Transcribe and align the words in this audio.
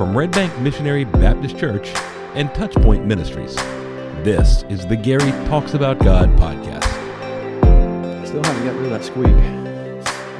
from 0.00 0.16
Red 0.16 0.30
Bank 0.30 0.58
Missionary 0.60 1.04
Baptist 1.04 1.58
Church 1.58 1.88
and 2.34 2.48
Touchpoint 2.52 3.04
Ministries. 3.04 3.54
This 4.24 4.64
is 4.70 4.86
the 4.86 4.96
Gary 4.96 5.30
Talks 5.46 5.74
About 5.74 5.98
God 5.98 6.30
podcast. 6.38 6.86
Still 8.26 8.42
haven't 8.42 8.64
got 8.64 8.76
rid 8.76 8.90
of 8.90 8.92
that 8.92 9.04
squeak. 9.04 9.36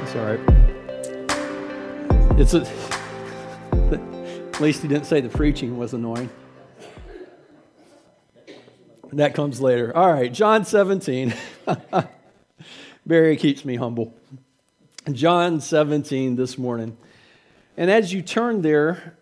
It's 0.01 0.15
all 0.15 0.25
right. 0.25 0.39
It's 2.39 2.55
a, 2.55 2.65
at 4.55 4.59
least 4.59 4.81
he 4.81 4.87
didn't 4.87 5.05
say 5.05 5.21
the 5.21 5.29
preaching 5.29 5.77
was 5.77 5.93
annoying. 5.93 6.31
That 9.13 9.35
comes 9.35 9.61
later. 9.61 9.95
All 9.95 10.11
right, 10.11 10.33
John 10.33 10.65
17. 10.65 11.35
Barry 13.05 13.37
keeps 13.37 13.63
me 13.63 13.75
humble. 13.75 14.11
John 15.11 15.61
17 15.61 16.35
this 16.35 16.57
morning. 16.57 16.97
And 17.77 17.91
as 17.91 18.11
you 18.11 18.23
turn 18.23 18.63
there, 18.63 19.19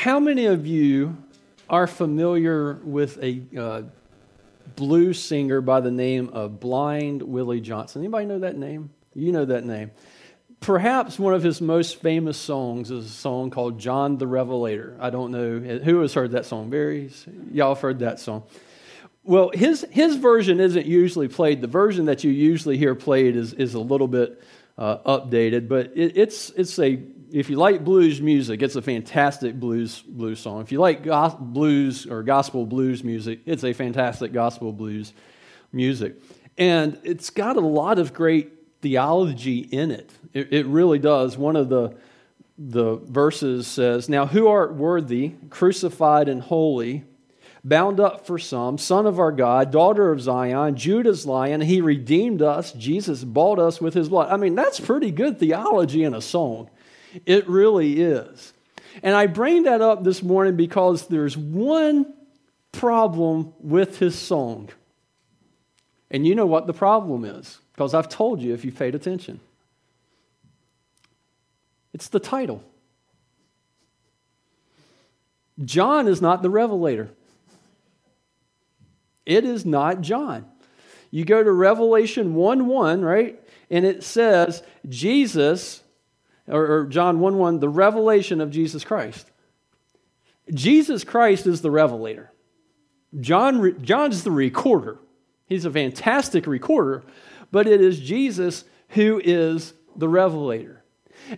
how 0.00 0.18
many 0.18 0.46
of 0.46 0.66
you 0.66 1.14
are 1.68 1.86
familiar 1.86 2.80
with 2.84 3.22
a 3.22 3.42
uh, 3.54 3.82
blues 4.74 5.22
singer 5.22 5.60
by 5.60 5.80
the 5.80 5.90
name 5.90 6.30
of 6.30 6.58
Blind 6.58 7.20
Willie 7.20 7.60
Johnson? 7.60 8.00
Anybody 8.00 8.24
know 8.24 8.38
that 8.38 8.56
name? 8.56 8.88
You 9.14 9.30
know 9.30 9.44
that 9.44 9.66
name. 9.66 9.90
Perhaps 10.60 11.18
one 11.18 11.34
of 11.34 11.42
his 11.42 11.60
most 11.60 12.00
famous 12.00 12.38
songs 12.38 12.90
is 12.90 13.04
a 13.04 13.08
song 13.10 13.50
called 13.50 13.78
John 13.78 14.16
the 14.16 14.26
Revelator. 14.26 14.96
I 14.98 15.10
don't 15.10 15.32
know 15.32 15.58
who 15.58 16.00
has 16.00 16.14
heard 16.14 16.30
that 16.30 16.46
song. 16.46 16.70
Barry, 16.70 17.10
y'all 17.52 17.74
have 17.74 17.82
heard 17.82 17.98
that 17.98 18.20
song. 18.20 18.44
Well, 19.22 19.50
his, 19.52 19.86
his 19.90 20.16
version 20.16 20.60
isn't 20.60 20.86
usually 20.86 21.28
played. 21.28 21.60
The 21.60 21.66
version 21.66 22.06
that 22.06 22.24
you 22.24 22.30
usually 22.30 22.78
hear 22.78 22.94
played 22.94 23.36
is, 23.36 23.52
is 23.52 23.74
a 23.74 23.80
little 23.80 24.08
bit 24.08 24.42
uh, 24.78 24.96
updated, 25.20 25.68
but 25.68 25.92
it, 25.94 26.16
it's, 26.16 26.48
it's 26.56 26.78
a 26.78 27.02
if 27.32 27.50
you 27.50 27.56
like 27.56 27.84
blues 27.84 28.20
music, 28.20 28.62
it's 28.62 28.76
a 28.76 28.82
fantastic 28.82 29.58
blues 29.58 30.00
blues 30.00 30.40
song. 30.40 30.60
If 30.60 30.72
you 30.72 30.80
like 30.80 31.02
go- 31.02 31.36
blues 31.38 32.06
or 32.06 32.22
gospel 32.22 32.66
blues 32.66 33.02
music, 33.04 33.40
it's 33.46 33.64
a 33.64 33.72
fantastic 33.72 34.32
gospel 34.32 34.72
blues 34.72 35.12
music. 35.72 36.16
And 36.58 36.98
it's 37.04 37.30
got 37.30 37.56
a 37.56 37.60
lot 37.60 37.98
of 37.98 38.12
great 38.12 38.52
theology 38.82 39.58
in 39.60 39.90
it. 39.90 40.10
It, 40.32 40.52
it 40.52 40.66
really 40.66 40.98
does. 40.98 41.38
One 41.38 41.56
of 41.56 41.68
the 41.68 41.96
the 42.60 42.96
verses 42.96 43.66
says, 43.66 44.08
Now 44.08 44.26
who 44.26 44.46
art 44.46 44.74
worthy, 44.74 45.32
crucified 45.48 46.28
and 46.28 46.42
holy, 46.42 47.04
bound 47.64 47.98
up 48.00 48.26
for 48.26 48.38
some, 48.38 48.76
son 48.76 49.06
of 49.06 49.18
our 49.18 49.32
God, 49.32 49.70
daughter 49.70 50.12
of 50.12 50.20
Zion, 50.20 50.76
Judah's 50.76 51.26
lion, 51.26 51.62
he 51.62 51.80
redeemed 51.80 52.42
us, 52.42 52.72
Jesus 52.72 53.24
bought 53.24 53.58
us 53.58 53.80
with 53.80 53.94
his 53.94 54.10
blood. 54.10 54.30
I 54.30 54.36
mean, 54.36 54.54
that's 54.54 54.78
pretty 54.78 55.10
good 55.10 55.38
theology 55.38 56.04
in 56.04 56.14
a 56.14 56.20
song. 56.20 56.68
It 57.26 57.48
really 57.48 58.00
is. 58.00 58.52
And 59.02 59.14
I 59.14 59.26
bring 59.26 59.64
that 59.64 59.80
up 59.80 60.04
this 60.04 60.22
morning 60.22 60.56
because 60.56 61.06
there's 61.06 61.36
one 61.36 62.12
problem 62.72 63.52
with 63.60 63.98
his 63.98 64.18
song. 64.18 64.68
And 66.10 66.26
you 66.26 66.34
know 66.34 66.46
what 66.46 66.66
the 66.66 66.72
problem 66.72 67.24
is, 67.24 67.58
because 67.72 67.94
I've 67.94 68.08
told 68.08 68.40
you 68.42 68.52
if 68.52 68.64
you 68.64 68.72
paid 68.72 68.94
attention. 68.94 69.40
It's 71.92 72.08
the 72.08 72.20
title. 72.20 72.62
John 75.64 76.08
is 76.08 76.22
not 76.22 76.42
the 76.42 76.50
revelator. 76.50 77.10
It 79.26 79.44
is 79.44 79.64
not 79.64 80.00
John. 80.00 80.46
You 81.10 81.24
go 81.24 81.42
to 81.42 81.52
Revelation 81.52 82.34
1 82.34 82.66
1, 82.66 83.02
right? 83.02 83.40
And 83.70 83.84
it 83.84 84.02
says, 84.02 84.62
Jesus 84.88 85.82
or, 86.48 86.86
John 86.86 87.20
1 87.20 87.38
1, 87.38 87.60
the 87.60 87.68
revelation 87.68 88.40
of 88.40 88.50
Jesus 88.50 88.84
Christ. 88.84 89.30
Jesus 90.52 91.04
Christ 91.04 91.46
is 91.46 91.60
the 91.60 91.70
revelator. 91.70 92.32
John, 93.18 93.82
John's 93.82 94.24
the 94.24 94.30
recorder. 94.30 94.98
He's 95.46 95.64
a 95.64 95.70
fantastic 95.70 96.46
recorder, 96.46 97.02
but 97.50 97.66
it 97.66 97.80
is 97.80 97.98
Jesus 98.00 98.64
who 98.90 99.20
is 99.22 99.74
the 99.96 100.08
revelator. 100.08 100.80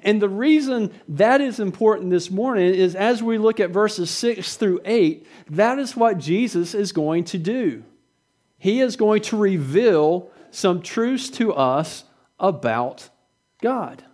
And 0.03 0.23
the 0.23 0.29
reason 0.29 0.93
that 1.09 1.41
is 1.41 1.61
important 1.61 2.11
this 2.11 2.31
morning 2.31 2.75
is 2.75 2.95
as 2.95 3.23
we 3.23 3.39
look 3.39 3.61
at 3.61 3.71
verses 3.71 4.11
6 4.11 4.57
through 4.57 4.81
8, 4.85 5.27
that 5.51 5.79
is 5.79 5.97
what 5.97 6.19
Jesus 6.19 6.75
is 6.75 6.93
going 6.93 7.25
to 7.25 7.39
do. 7.39 7.85
He 8.59 8.81
is 8.81 8.97
going 8.97 9.23
to 9.23 9.37
reveal 9.37 10.31
some 10.51 10.83
truths 10.83 11.29
to 11.31 11.53
us 11.53 12.05
about 12.39 13.09
God. 13.61 14.05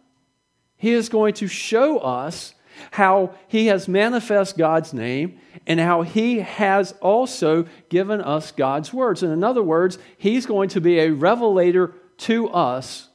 He 0.79 0.93
is 0.93 1.09
going 1.09 1.35
to 1.35 1.47
show 1.47 1.99
us 1.99 2.55
how 2.93 3.35
he 3.49 3.67
has 3.67 3.89
manifest 3.89 4.57
God's 4.57 4.95
name 4.95 5.39
and 5.67 5.81
how 5.81 6.03
he 6.03 6.39
has 6.39 6.93
also 7.01 7.67
given 7.89 8.21
us 8.21 8.53
God's 8.53 8.93
words. 8.93 9.23
And 9.23 9.33
in 9.33 9.45
other 9.45 9.63
words, 9.63 9.99
he's 10.17 10.47
going 10.47 10.71
to 10.71 10.81
be 10.81 11.01
a 11.01 11.11
revelator 11.11 11.95
to 12.19 12.49
us 12.49 13.09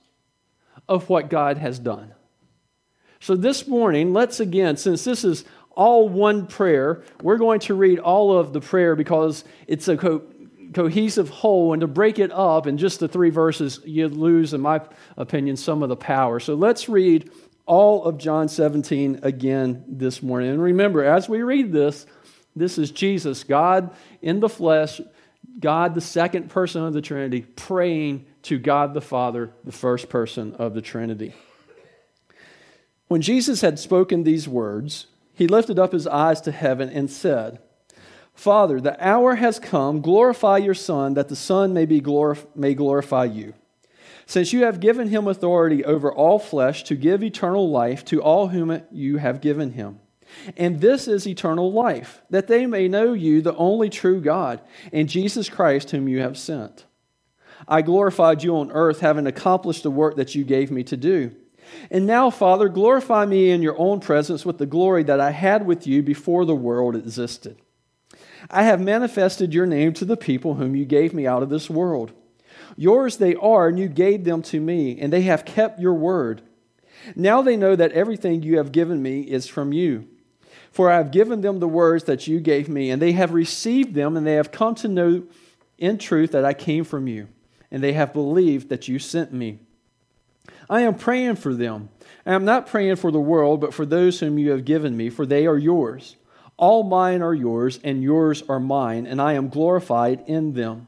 of 0.87 1.09
what 1.09 1.29
God 1.29 1.57
has 1.57 1.79
done. 1.79 2.13
So 3.19 3.35
this 3.35 3.67
morning, 3.67 4.13
let's 4.13 4.41
again, 4.41 4.75
since 4.75 5.05
this 5.05 5.23
is 5.23 5.45
all 5.71 6.09
one 6.09 6.45
prayer, 6.45 7.03
we're 7.21 7.37
going 7.37 7.61
to 7.61 7.73
read 7.73 7.99
all 7.99 8.37
of 8.37 8.53
the 8.53 8.61
prayer 8.61 8.95
because 8.95 9.45
it's 9.65 9.87
a 9.87 9.95
co- 9.95 10.23
cohesive 10.73 11.29
whole. 11.29 11.73
And 11.73 11.81
to 11.81 11.87
break 11.87 12.19
it 12.19 12.31
up 12.31 12.67
in 12.67 12.77
just 12.77 12.99
the 12.99 13.07
three 13.07 13.29
verses, 13.29 13.79
you 13.85 14.09
lose, 14.09 14.53
in 14.53 14.61
my 14.61 14.81
opinion, 15.15 15.55
some 15.55 15.83
of 15.83 15.89
the 15.89 15.95
power. 15.95 16.39
So 16.39 16.53
let's 16.55 16.89
read 16.89 17.31
all 17.65 18.03
of 18.03 18.17
John 18.17 18.49
17 18.49 19.19
again 19.23 19.83
this 19.87 20.21
morning. 20.21 20.49
And 20.51 20.61
remember, 20.61 21.03
as 21.03 21.29
we 21.29 21.41
read 21.41 21.71
this, 21.71 22.05
this 22.55 22.77
is 22.77 22.91
Jesus, 22.91 23.43
God 23.43 23.91
in 24.21 24.39
the 24.39 24.49
flesh, 24.49 25.01
God, 25.59 25.95
the 25.95 26.01
second 26.01 26.49
person 26.49 26.83
of 26.83 26.93
the 26.93 27.01
Trinity, 27.01 27.41
praying 27.41 28.25
to 28.43 28.59
God 28.59 28.93
the 28.93 29.01
Father, 29.01 29.51
the 29.63 29.71
first 29.71 30.09
person 30.09 30.53
of 30.55 30.73
the 30.73 30.81
Trinity. 30.81 31.33
When 33.07 33.21
Jesus 33.21 33.61
had 33.61 33.79
spoken 33.79 34.23
these 34.23 34.47
words, 34.47 35.07
he 35.33 35.47
lifted 35.47 35.79
up 35.79 35.93
his 35.93 36.07
eyes 36.07 36.41
to 36.41 36.51
heaven 36.51 36.89
and 36.89 37.09
said, 37.09 37.59
Father, 38.33 38.81
the 38.81 38.97
hour 39.05 39.35
has 39.35 39.59
come. 39.59 40.01
Glorify 40.01 40.57
your 40.57 40.73
Son, 40.73 41.13
that 41.13 41.29
the 41.29 41.35
Son 41.35 41.73
may, 41.73 41.85
be 41.85 42.01
glorif- 42.01 42.47
may 42.55 42.73
glorify 42.73 43.25
you 43.25 43.53
since 44.25 44.53
you 44.53 44.63
have 44.63 44.79
given 44.79 45.09
him 45.09 45.27
authority 45.27 45.83
over 45.83 46.11
all 46.11 46.39
flesh 46.39 46.83
to 46.83 46.95
give 46.95 47.23
eternal 47.23 47.69
life 47.69 48.03
to 48.05 48.21
all 48.21 48.47
whom 48.47 48.81
you 48.91 49.17
have 49.17 49.41
given 49.41 49.71
him. 49.71 49.99
And 50.57 50.81
this 50.81 51.07
is 51.07 51.27
eternal 51.27 51.71
life, 51.71 52.21
that 52.29 52.47
they 52.47 52.65
may 52.65 52.87
know 52.87 53.13
you, 53.13 53.41
the 53.41 53.55
only 53.55 53.89
true 53.89 54.19
God, 54.19 54.61
and 54.91 55.09
Jesus 55.09 55.49
Christ, 55.49 55.91
whom 55.91 56.07
you 56.07 56.21
have 56.21 56.37
sent. 56.37 56.85
I 57.67 57.81
glorified 57.81 58.43
you 58.43 58.57
on 58.57 58.71
earth, 58.71 58.99
having 58.99 59.27
accomplished 59.27 59.83
the 59.83 59.91
work 59.91 60.15
that 60.15 60.35
you 60.35 60.43
gave 60.43 60.71
me 60.71 60.83
to 60.85 60.97
do. 60.97 61.35
And 61.89 62.05
now, 62.05 62.29
Father, 62.29 62.67
glorify 62.67 63.25
me 63.25 63.51
in 63.51 63.61
your 63.61 63.79
own 63.79 63.99
presence 63.99 64.45
with 64.45 64.57
the 64.57 64.65
glory 64.65 65.03
that 65.03 65.19
I 65.19 65.31
had 65.31 65.65
with 65.65 65.87
you 65.87 66.03
before 66.03 66.45
the 66.45 66.55
world 66.55 66.95
existed. 66.95 67.57
I 68.49 68.63
have 68.63 68.81
manifested 68.81 69.53
your 69.53 69.65
name 69.65 69.93
to 69.93 70.05
the 70.05 70.17
people 70.17 70.55
whom 70.55 70.75
you 70.75 70.85
gave 70.85 71.13
me 71.13 71.25
out 71.25 71.43
of 71.43 71.49
this 71.49 71.69
world. 71.69 72.11
Yours 72.75 73.17
they 73.17 73.35
are, 73.35 73.67
and 73.67 73.77
you 73.77 73.87
gave 73.87 74.23
them 74.23 74.41
to 74.43 74.59
me, 74.59 74.99
and 74.99 75.11
they 75.11 75.21
have 75.23 75.45
kept 75.45 75.79
your 75.79 75.93
word. 75.93 76.41
Now 77.15 77.41
they 77.41 77.57
know 77.57 77.75
that 77.75 77.91
everything 77.91 78.43
you 78.43 78.57
have 78.57 78.71
given 78.71 79.01
me 79.01 79.21
is 79.21 79.47
from 79.47 79.73
you. 79.73 80.07
For 80.71 80.89
I 80.89 80.97
have 80.97 81.11
given 81.11 81.41
them 81.41 81.59
the 81.59 81.67
words 81.67 82.05
that 82.05 82.27
you 82.27 82.39
gave 82.39 82.67
me, 82.67 82.89
and 82.89 83.01
they 83.01 83.11
have 83.11 83.33
received 83.33 83.93
them, 83.93 84.17
and 84.17 84.25
they 84.25 84.35
have 84.35 84.51
come 84.51 84.73
to 84.75 84.87
know 84.87 85.23
in 85.77 85.97
truth 85.97 86.31
that 86.31 86.45
I 86.45 86.53
came 86.53 86.83
from 86.83 87.07
you, 87.07 87.27
and 87.69 87.83
they 87.83 87.93
have 87.93 88.13
believed 88.13 88.69
that 88.69 88.87
you 88.87 88.97
sent 88.97 89.31
me. 89.31 89.59
I 90.69 90.81
am 90.81 90.95
praying 90.95 91.35
for 91.35 91.53
them. 91.53 91.89
I 92.25 92.33
am 92.33 92.45
not 92.45 92.67
praying 92.67 92.95
for 92.95 93.11
the 93.11 93.19
world, 93.19 93.61
but 93.61 93.73
for 93.73 93.85
those 93.85 94.19
whom 94.19 94.39
you 94.39 94.51
have 94.51 94.65
given 94.65 94.97
me, 94.97 95.09
for 95.09 95.25
they 95.25 95.45
are 95.45 95.57
yours. 95.57 96.15
All 96.57 96.83
mine 96.83 97.21
are 97.21 97.33
yours, 97.33 97.79
and 97.83 98.01
yours 98.01 98.43
are 98.47 98.59
mine, 98.59 99.05
and 99.05 99.21
I 99.21 99.33
am 99.33 99.49
glorified 99.49 100.23
in 100.25 100.53
them. 100.53 100.87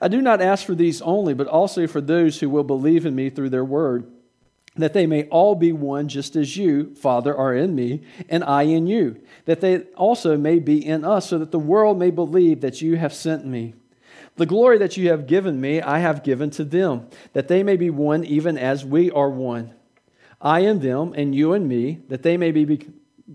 I 0.00 0.08
do 0.08 0.20
not 0.20 0.42
ask 0.42 0.66
for 0.66 0.74
these 0.74 1.00
only, 1.02 1.34
but 1.34 1.46
also 1.46 1.86
for 1.86 2.00
those 2.00 2.40
who 2.40 2.50
will 2.50 2.64
believe 2.64 3.06
in 3.06 3.14
me 3.14 3.30
through 3.30 3.50
their 3.50 3.64
word 3.64 4.10
that 4.78 4.92
they 4.92 5.06
may 5.06 5.24
all 5.24 5.54
be 5.54 5.72
one, 5.72 6.08
just 6.08 6.36
as 6.36 6.56
you, 6.56 6.94
Father, 6.94 7.34
are 7.34 7.54
in 7.54 7.74
me, 7.74 8.02
and 8.28 8.44
I 8.44 8.62
in 8.62 8.86
you, 8.86 9.20
that 9.46 9.60
they 9.60 9.80
also 9.96 10.36
may 10.36 10.58
be 10.58 10.84
in 10.84 11.04
us, 11.04 11.28
so 11.30 11.38
that 11.38 11.50
the 11.50 11.58
world 11.58 11.98
may 11.98 12.10
believe 12.10 12.60
that 12.60 12.82
you 12.82 12.96
have 12.96 13.14
sent 13.14 13.46
me. 13.46 13.74
The 14.36 14.46
glory 14.46 14.78
that 14.78 14.96
you 14.96 15.08
have 15.08 15.26
given 15.26 15.60
me, 15.60 15.80
I 15.80 15.98
have 16.00 16.22
given 16.22 16.50
to 16.50 16.64
them, 16.64 17.08
that 17.32 17.48
they 17.48 17.62
may 17.62 17.76
be 17.76 17.90
one 17.90 18.24
even 18.24 18.58
as 18.58 18.84
we 18.84 19.10
are 19.10 19.30
one. 19.30 19.74
I 20.40 20.60
and 20.60 20.82
them, 20.82 21.14
and 21.14 21.34
you 21.34 21.54
and 21.54 21.66
me, 21.66 22.00
that 22.08 22.22
they 22.22 22.36
may 22.36 22.52
be 22.52 22.64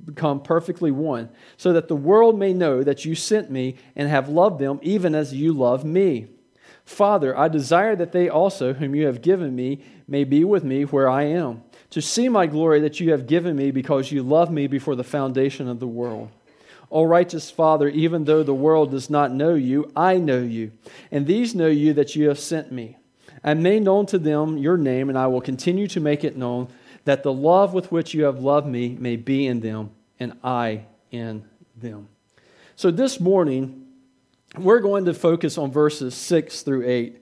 become 0.05 0.41
perfectly 0.41 0.91
one, 0.91 1.29
so 1.57 1.73
that 1.73 1.87
the 1.87 1.95
world 1.95 2.37
may 2.37 2.53
know 2.53 2.83
that 2.83 3.03
you 3.03 3.15
sent 3.15 3.49
me 3.49 3.75
and 3.95 4.07
have 4.07 4.29
loved 4.29 4.59
them 4.59 4.79
even 4.83 5.15
as 5.15 5.33
you 5.33 5.53
love 5.53 5.83
me. 5.83 6.27
Father, 6.85 7.37
I 7.37 7.47
desire 7.47 7.95
that 7.95 8.11
they 8.11 8.27
also, 8.29 8.73
whom 8.73 8.95
you 8.95 9.05
have 9.05 9.21
given 9.21 9.55
me, 9.55 9.83
may 10.07 10.23
be 10.23 10.43
with 10.43 10.63
me 10.63 10.83
where 10.83 11.09
I 11.09 11.23
am, 11.23 11.63
to 11.91 12.01
see 12.01 12.27
my 12.27 12.47
glory 12.47 12.79
that 12.81 12.99
you 12.99 13.11
have 13.11 13.27
given 13.27 13.55
me 13.55 13.71
because 13.71 14.11
you 14.11 14.23
loved 14.23 14.51
me 14.51 14.67
before 14.67 14.95
the 14.95 15.03
foundation 15.03 15.67
of 15.67 15.79
the 15.79 15.87
world. 15.87 16.29
O 16.91 17.03
righteous 17.03 17.49
Father, 17.49 17.87
even 17.87 18.25
though 18.25 18.43
the 18.43 18.53
world 18.53 18.91
does 18.91 19.09
not 19.09 19.31
know 19.31 19.53
you, 19.53 19.89
I 19.95 20.17
know 20.17 20.41
you, 20.41 20.71
and 21.09 21.25
these 21.25 21.55
know 21.55 21.67
you 21.67 21.93
that 21.93 22.15
you 22.15 22.27
have 22.27 22.39
sent 22.39 22.71
me. 22.71 22.97
I 23.43 23.53
made 23.53 23.83
known 23.83 24.05
to 24.07 24.19
them 24.19 24.57
your 24.57 24.77
name, 24.77 25.07
and 25.07 25.17
I 25.17 25.27
will 25.27 25.41
continue 25.41 25.87
to 25.87 25.99
make 26.01 26.23
it 26.23 26.35
known, 26.35 26.67
that 27.05 27.23
the 27.23 27.33
love 27.33 27.73
with 27.73 27.91
which 27.91 28.13
you 28.13 28.25
have 28.25 28.41
loved 28.41 28.67
me 28.67 28.97
may 28.99 29.15
be 29.15 29.47
in 29.47 29.61
them, 29.61 29.91
and 30.19 30.33
I 30.43 30.85
in 31.11 31.45
them. 31.75 32.09
So 32.75 32.91
this 32.91 33.19
morning, 33.19 33.80
we're 34.57 34.80
going 34.80 35.06
to 35.06 35.13
focus 35.13 35.57
on 35.57 35.71
verses 35.71 36.13
6 36.13 36.63
through 36.63 36.88
8. 36.88 37.18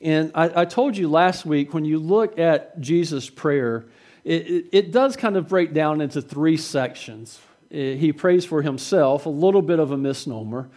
And 0.00 0.32
I, 0.34 0.62
I, 0.62 0.64
told 0.64 0.96
you 0.96 1.08
last 1.08 1.46
week, 1.46 1.72
when 1.72 1.84
you 1.84 1.98
look 1.98 2.38
at 2.38 2.78
Jesus' 2.80 3.30
prayer, 3.30 3.86
it, 4.22 4.46
it, 4.46 4.66
it 4.72 4.92
does 4.92 5.16
kind 5.16 5.36
of 5.36 5.48
break 5.48 5.72
down 5.72 6.00
into 6.00 6.20
three 6.20 6.56
sections. 6.56 7.40
It, 7.70 7.96
he 7.96 8.12
prays 8.12 8.44
for 8.44 8.60
himself, 8.60 9.24
a 9.24 9.30
little 9.30 9.62
bit 9.62 9.78
of 9.78 9.92
a 9.92 9.96
misnomer. 9.96 10.68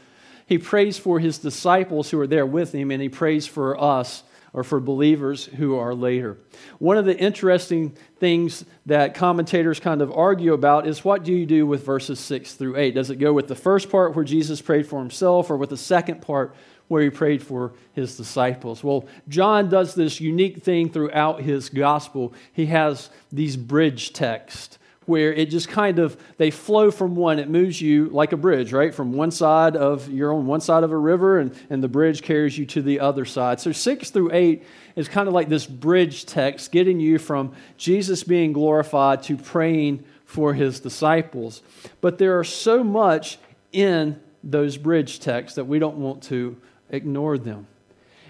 He 0.45 0.57
prays 0.57 0.97
for 0.97 1.19
his 1.19 1.39
disciples 1.39 2.09
who 2.09 2.19
are 2.21 2.27
there 2.27 2.45
with 2.45 2.73
him, 2.73 2.89
and 2.89 3.01
he 3.01 3.09
prays 3.09 3.45
for 3.45 3.81
us 3.81 4.23
or 4.57 4.63
for 4.63 4.79
believers 4.79 5.45
who 5.45 5.77
are 5.77 5.93
later. 5.93 6.35
One 6.79 6.97
of 6.97 7.05
the 7.05 7.15
interesting 7.15 7.95
things 8.19 8.65
that 8.87 9.13
commentators 9.13 9.79
kind 9.79 10.01
of 10.01 10.11
argue 10.11 10.53
about 10.53 10.87
is 10.87 11.05
what 11.05 11.23
do 11.23 11.31
you 11.31 11.45
do 11.45 11.67
with 11.67 11.85
verses 11.85 12.19
6 12.19 12.55
through 12.55 12.75
8? 12.75 12.95
Does 12.95 13.11
it 13.11 13.17
go 13.17 13.33
with 13.33 13.47
the 13.47 13.55
first 13.55 13.91
part 13.91 14.15
where 14.15 14.25
Jesus 14.25 14.59
prayed 14.59 14.87
for 14.87 14.97
himself 14.97 15.51
or 15.51 15.57
with 15.57 15.69
the 15.69 15.77
second 15.77 16.23
part 16.23 16.55
where 16.87 17.03
he 17.03 17.11
prayed 17.11 17.43
for 17.43 17.73
his 17.93 18.15
disciples. 18.15 18.81
Well, 18.83 19.05
John 19.27 19.69
does 19.69 19.93
this 19.93 20.21
unique 20.21 20.63
thing 20.63 20.89
throughout 20.89 21.41
his 21.41 21.69
gospel. 21.69 22.33
He 22.53 22.67
has 22.67 23.09
these 23.29 23.57
bridge 23.57 24.13
texts 24.13 24.79
where 25.07 25.33
it 25.33 25.49
just 25.49 25.67
kind 25.67 25.99
of 25.99 26.17
they 26.37 26.51
flow 26.51 26.91
from 26.91 27.15
one. 27.15 27.39
It 27.39 27.49
moves 27.49 27.81
you 27.81 28.09
like 28.09 28.33
a 28.33 28.37
bridge 28.37 28.71
right? 28.71 28.93
From 28.93 29.13
one 29.13 29.31
side 29.31 29.75
of 29.75 30.09
you're 30.09 30.33
on 30.33 30.45
one 30.45 30.61
side 30.61 30.83
of 30.83 30.91
a 30.91 30.97
river 30.97 31.39
and, 31.39 31.55
and 31.69 31.83
the 31.83 31.87
bridge 31.87 32.21
carries 32.21 32.57
you 32.57 32.65
to 32.67 32.81
the 32.81 32.99
other 32.99 33.25
side. 33.25 33.59
So 33.59 33.71
six 33.71 34.09
through 34.09 34.31
eight 34.33 34.63
is 34.95 35.07
kind 35.07 35.27
of 35.27 35.33
like 35.33 35.49
this 35.49 35.65
bridge 35.65 36.25
text 36.25 36.71
getting 36.71 36.99
you 36.99 37.19
from 37.19 37.53
jesus 37.77 38.23
being 38.23 38.51
glorified 38.51 39.23
to 39.23 39.37
praying 39.37 40.03
for 40.25 40.53
his 40.53 40.79
disciples. 40.79 41.61
But 42.01 42.17
there 42.17 42.37
are 42.37 42.43
so 42.43 42.83
much 42.83 43.39
in 43.71 44.19
those 44.43 44.77
bridge 44.77 45.19
texts 45.19 45.55
that 45.55 45.65
we 45.65 45.79
don't 45.79 45.97
want 45.97 46.23
to 46.23 46.57
ignore 46.89 47.37
them. 47.37 47.67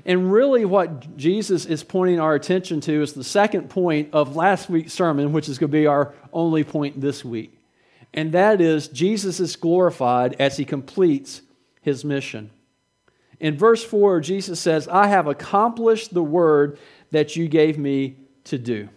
And 0.08 0.32
really, 0.32 0.64
what 0.64 1.18
Jesus 1.18 1.66
is 1.66 1.84
pointing 1.84 2.18
our 2.18 2.34
attention 2.34 2.80
to 2.82 3.02
is 3.02 3.12
the 3.12 3.26
second 3.26 3.70
point 3.70 4.10
of 4.14 4.38
last 4.38 4.70
week's 4.70 4.94
sermon, 4.94 5.34
which 5.34 5.50
is 5.50 5.58
going 5.58 5.70
to 5.70 5.78
be 5.78 5.86
our 5.86 6.16
only 6.32 6.64
point 6.64 7.02
this 7.02 7.26
week. 7.26 7.60
And 8.14 8.32
that 8.32 8.62
is, 8.62 8.88
Jesus 8.88 9.42
is 9.42 9.58
glorified 9.58 10.38
as 10.40 10.56
he 10.56 10.64
completes 10.64 11.42
his 11.82 12.06
mission. 12.06 12.52
In 13.42 13.58
verse 13.58 13.84
4, 13.84 14.22
Jesus 14.22 14.62
says, 14.62 14.88
I 14.88 15.08
have 15.08 15.28
accomplished 15.28 16.14
the 16.14 16.24
word 16.24 16.80
that 17.12 17.36
you 17.36 17.50
gave 17.50 17.78
me 17.78 18.16
to 18.46 18.58
do. 18.58 18.88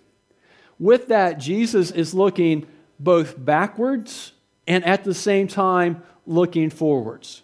With 0.79 1.09
that, 1.09 1.41
Jesus 1.41 1.91
is 1.91 2.15
looking 2.15 2.69
both 3.01 3.35
backwards 3.37 4.33
and 4.69 4.85
at 4.85 5.03
the 5.03 5.15
same 5.15 5.49
time 5.49 6.05
looking 6.25 6.71
forwards 6.71 7.43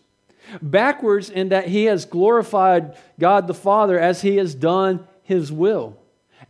backwards 0.63 1.31
in 1.31 1.49
that 1.51 1.69
he 1.69 1.85
has 1.85 2.05
glorified 2.05 2.97
God 3.19 3.47
the 3.47 3.55
Father 3.55 3.99
as 3.99 4.23
he 4.23 4.37
has 4.37 4.55
done 4.55 5.07
his 5.23 5.51
will, 5.53 5.97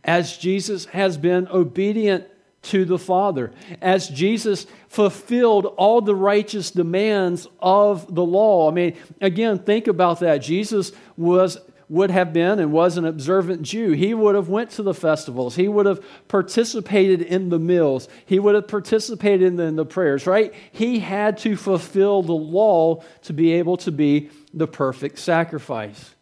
as 0.03 0.37
Jesus 0.37 0.85
has 0.85 1.17
been 1.17 1.47
obedient 1.47 2.25
to 2.63 2.85
the 2.85 2.97
Father, 2.97 3.51
as 3.81 4.09
Jesus 4.09 4.67
fulfilled 4.89 5.65
all 5.77 6.01
the 6.01 6.15
righteous 6.15 6.71
demands 6.71 7.47
of 7.59 8.13
the 8.13 8.25
law. 8.25 8.69
I 8.69 8.73
mean, 8.73 8.97
again, 9.21 9.59
think 9.59 9.87
about 9.87 10.19
that. 10.19 10.39
Jesus 10.39 10.91
was 11.15 11.57
would 11.89 12.11
have 12.11 12.33
been 12.33 12.59
and 12.59 12.71
was 12.71 12.97
an 12.97 13.05
observant 13.05 13.61
Jew. 13.61 13.91
He 13.91 14.13
would 14.13 14.35
have 14.35 14.49
went 14.49 14.71
to 14.71 14.83
the 14.83 14.93
festivals. 14.93 15.55
He 15.55 15.67
would 15.67 15.85
have 15.85 16.03
participated 16.27 17.21
in 17.21 17.49
the 17.49 17.59
meals. 17.59 18.09
He 18.25 18.39
would 18.39 18.55
have 18.55 18.67
participated 18.67 19.41
in 19.41 19.55
the, 19.55 19.63
in 19.63 19.75
the 19.77 19.85
prayers, 19.85 20.27
right? 20.27 20.53
He 20.71 20.99
had 20.99 21.37
to 21.39 21.55
fulfill 21.55 22.23
the 22.23 22.33
law 22.33 23.03
to 23.23 23.33
be 23.33 23.53
able 23.53 23.77
to 23.77 23.91
be 23.91 24.29
the 24.53 24.67
perfect 24.67 25.19
sacrifice. 25.19 26.15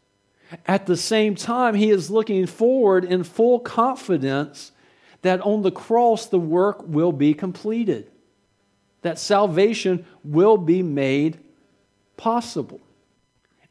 At 0.67 0.85
the 0.85 0.97
same 0.97 1.33
time, 1.33 1.73
he 1.73 1.89
is 1.89 2.11
looking 2.11 2.45
forward 2.45 3.03
in 3.03 3.23
full 3.23 3.59
confidence 3.59 4.71
that 5.23 5.41
on 5.41 5.63
the 5.63 5.71
cross 5.71 6.27
the 6.27 6.39
work 6.39 6.83
will 6.87 7.11
be 7.11 7.33
completed, 7.33 8.11
that 9.01 9.17
salvation 9.17 10.05
will 10.23 10.57
be 10.57 10.83
made 10.83 11.39
possible. 12.17 12.79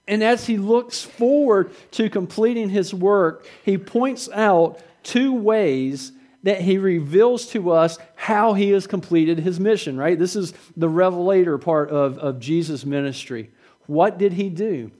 And 0.07 0.23
as 0.23 0.47
he 0.47 0.59
looks 0.59 1.03
forward 1.03 1.73
to 1.93 2.11
completing 2.11 2.69
his 2.69 2.93
work, 2.93 3.47
he 3.65 3.79
points 3.79 4.29
out 4.33 4.79
two 5.03 5.33
ways 5.33 6.13
that 6.43 6.61
he 6.61 6.77
reveals 6.77 7.47
to 7.49 7.71
us 7.71 7.99
how 8.17 8.53
he 8.53 8.71
has 8.71 8.87
completed 8.87 9.39
his 9.39 9.59
mission, 9.59 9.97
right? 9.97 10.19
This 10.19 10.37
is 10.37 10.53
the 10.77 10.91
revelator 10.91 11.57
part 11.57 11.89
of, 11.91 12.19
of 12.19 12.39
Jesus' 12.39 12.85
ministry. 12.85 13.51
What 13.87 14.19
did 14.19 14.35
he 14.35 14.51
do? 14.51 14.91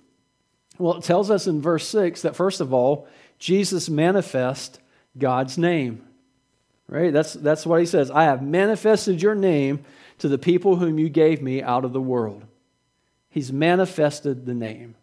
Well, 0.79 0.95
it 0.95 1.05
tells 1.05 1.31
us 1.31 1.47
in 1.47 1.61
verse 1.61 1.87
6 1.89 2.23
that 2.23 2.35
first 2.35 2.61
of 2.61 2.73
all, 2.73 3.07
Jesus 3.39 3.91
manifests 3.91 4.79
God's 5.19 5.59
name. 5.59 6.03
Right? 6.89 7.13
That's, 7.13 7.35
that's 7.35 7.67
what 7.67 7.81
he 7.81 7.87
says. 7.87 8.11
I 8.11 8.25
have 8.25 8.43
manifested 8.43 9.23
your 9.23 9.35
name 9.35 9.85
to 10.19 10.29
the 10.29 10.39
people 10.39 10.77
whom 10.77 10.99
you 10.99 11.09
gave 11.09 11.43
me 11.43 11.63
out 11.63 11.85
of 11.85 11.93
the 11.93 12.01
world. 12.01 12.45
He's 13.35 13.53
manifested 13.53 14.47
the 14.47 14.55
name. 14.55 14.95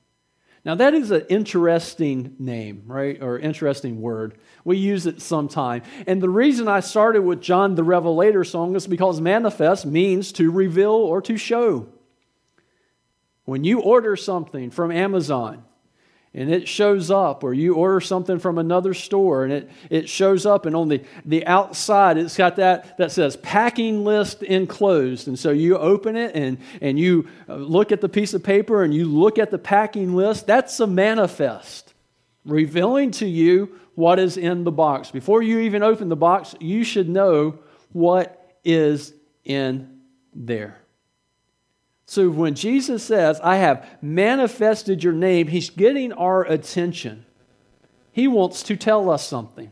Now, 0.63 0.75
that 0.75 0.93
is 0.93 1.11
an 1.11 1.25
interesting 1.27 2.33
name, 2.39 2.83
right? 2.85 3.21
Or 3.21 3.37
interesting 3.37 3.99
word. 3.99 4.37
We 4.63 4.77
use 4.77 5.05
it 5.05 5.21
sometime. 5.21 5.81
And 6.07 6.21
the 6.21 6.29
reason 6.29 6.69
I 6.69 6.79
started 6.79 7.23
with 7.23 7.41
John 7.41 7.75
the 7.75 7.83
Revelator 7.83 8.45
song 8.45 8.77
is 8.77 8.87
because 8.87 9.19
manifest 9.19 9.85
means 9.85 10.31
to 10.31 10.49
reveal 10.49 10.91
or 10.91 11.21
to 11.23 11.35
show. 11.35 11.89
When 13.43 13.65
you 13.65 13.81
order 13.81 14.15
something 14.15 14.71
from 14.71 14.93
Amazon, 14.93 15.65
and 16.33 16.49
it 16.49 16.67
shows 16.67 17.11
up, 17.11 17.43
or 17.43 17.53
you 17.53 17.75
order 17.75 17.99
something 17.99 18.39
from 18.39 18.57
another 18.57 18.93
store 18.93 19.43
and 19.43 19.51
it, 19.51 19.69
it 19.89 20.09
shows 20.09 20.45
up, 20.45 20.65
and 20.65 20.75
on 20.75 20.87
the, 20.87 21.03
the 21.25 21.45
outside 21.45 22.17
it's 22.17 22.37
got 22.37 22.55
that 22.55 22.97
that 22.97 23.11
says 23.11 23.35
packing 23.37 24.05
list 24.05 24.41
enclosed. 24.41 25.27
And 25.27 25.37
so 25.37 25.51
you 25.51 25.77
open 25.77 26.15
it 26.15 26.33
and, 26.35 26.57
and 26.81 26.97
you 26.97 27.27
uh, 27.49 27.55
look 27.55 27.91
at 27.91 27.99
the 27.99 28.09
piece 28.09 28.33
of 28.33 28.43
paper 28.43 28.83
and 28.83 28.93
you 28.93 29.05
look 29.05 29.37
at 29.37 29.51
the 29.51 29.57
packing 29.57 30.15
list. 30.15 30.47
That's 30.47 30.79
a 30.79 30.87
manifest 30.87 31.93
revealing 32.45 33.11
to 33.11 33.27
you 33.27 33.77
what 33.95 34.17
is 34.17 34.37
in 34.37 34.63
the 34.63 34.71
box. 34.71 35.11
Before 35.11 35.41
you 35.41 35.59
even 35.59 35.83
open 35.83 36.09
the 36.09 36.15
box, 36.15 36.55
you 36.59 36.83
should 36.83 37.09
know 37.09 37.59
what 37.91 38.55
is 38.63 39.13
in 39.43 39.99
there. 40.33 40.80
So 42.11 42.29
when 42.29 42.55
Jesus 42.55 43.05
says, 43.05 43.39
I 43.41 43.55
have 43.55 43.87
manifested 44.01 45.01
your 45.01 45.13
name, 45.13 45.47
he's 45.47 45.69
getting 45.69 46.11
our 46.11 46.43
attention. 46.43 47.25
He 48.11 48.27
wants 48.27 48.63
to 48.63 48.75
tell 48.75 49.09
us 49.09 49.25
something. 49.25 49.71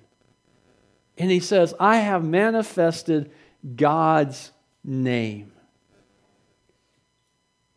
And 1.18 1.30
he 1.30 1.42
says, 1.42 1.74
I 1.82 1.98
have 1.98 2.24
manifested 2.24 3.30
God's 3.76 4.54
name. 4.86 5.52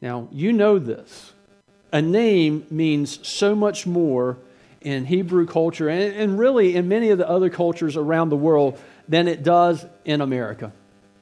Now, 0.00 0.28
you 0.31 0.52
know 0.52 0.78
this. 0.78 1.33
A 1.92 2.00
name 2.00 2.64
means 2.71 3.19
so 3.26 3.57
much 3.57 3.85
more 3.85 4.38
in 4.81 5.07
Hebrew 5.07 5.45
culture 5.45 5.88
and, 5.88 6.14
and 6.14 6.38
really 6.38 6.76
in 6.76 6.87
many 6.87 7.11
of 7.11 7.19
the 7.19 7.28
other 7.28 7.50
cultures 7.50 7.97
around 7.97 8.28
the 8.28 8.37
world 8.37 8.78
than 9.09 9.26
it 9.26 9.42
does 9.42 9.85
in 10.04 10.21
America. 10.21 10.73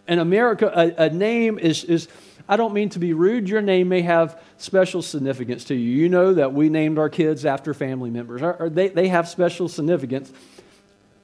In 0.07 0.19
America, 0.19 0.71
a, 0.77 1.07
a 1.07 1.09
name 1.09 1.59
is, 1.59 1.85
is, 1.85 2.07
I 2.51 2.57
don't 2.57 2.75
mean 2.75 2.89
to 2.91 2.99
be 2.99 3.13
rude, 3.13 3.49
your 3.49 3.63
name 3.63 3.89
may 3.89 4.03
have 4.03 4.43
special 4.57 5.03
significance 5.03 5.63
to 5.67 5.75
you. 5.77 5.89
You 6.03 6.09
know 6.09 6.35
that 6.35 6.53
we 6.53 6.69
named 6.69 6.99
our 6.99 7.09
kids 7.09 7.47
after 7.47 7.73
family 7.73 8.11
members, 8.11 8.43
or, 8.43 8.69
they, 8.69 8.89
they 8.89 9.07
have 9.07 9.29
special 9.29 9.69
significance. 9.69 10.33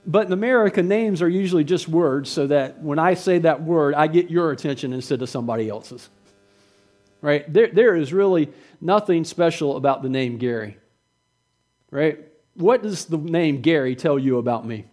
But 0.06 0.28
in 0.28 0.32
America, 0.32 0.84
names 0.84 1.20
are 1.22 1.28
usually 1.28 1.64
just 1.64 1.88
words 1.88 2.30
so 2.30 2.46
that 2.46 2.80
when 2.80 3.00
I 3.00 3.14
say 3.14 3.40
that 3.40 3.60
word, 3.60 3.94
I 3.94 4.06
get 4.06 4.30
your 4.30 4.52
attention 4.52 4.92
instead 4.92 5.20
of 5.20 5.28
somebody 5.28 5.68
else's. 5.68 6.08
Right? 7.20 7.52
There, 7.52 7.66
there 7.72 7.96
is 7.96 8.12
really 8.12 8.48
nothing 8.80 9.24
special 9.24 9.76
about 9.76 10.04
the 10.04 10.08
name 10.08 10.38
Gary. 10.38 10.78
Right? 11.90 12.20
What 12.54 12.84
does 12.84 13.06
the 13.06 13.18
name 13.18 13.62
Gary 13.62 13.96
tell 13.96 14.16
you 14.16 14.38
about 14.38 14.64
me? 14.64 14.84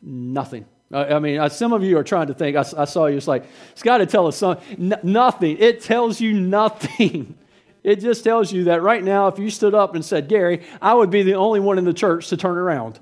Nothing. 0.00 0.64
I 0.92 1.18
mean, 1.18 1.48
some 1.50 1.72
of 1.72 1.82
you 1.82 1.98
are 1.98 2.04
trying 2.04 2.28
to 2.28 2.34
think. 2.34 2.56
I, 2.56 2.60
I 2.60 2.84
saw 2.86 3.06
you. 3.06 3.16
It's 3.16 3.28
like 3.28 3.44
it's 3.72 3.82
got 3.82 3.98
to 3.98 4.06
tell 4.06 4.26
us 4.26 4.36
something. 4.36 4.92
N- 4.92 5.00
nothing. 5.02 5.58
It 5.58 5.82
tells 5.82 6.20
you 6.20 6.32
nothing. 6.32 7.36
It 7.84 8.00
just 8.00 8.24
tells 8.24 8.52
you 8.52 8.64
that 8.64 8.82
right 8.82 9.02
now, 9.02 9.28
if 9.28 9.38
you 9.38 9.48
stood 9.48 9.72
up 9.72 9.94
and 9.94 10.04
said, 10.04 10.28
"Gary," 10.28 10.66
I 10.82 10.92
would 10.92 11.10
be 11.10 11.22
the 11.22 11.36
only 11.36 11.60
one 11.60 11.78
in 11.78 11.84
the 11.84 11.94
church 11.94 12.28
to 12.28 12.36
turn 12.36 12.58
around. 12.58 12.98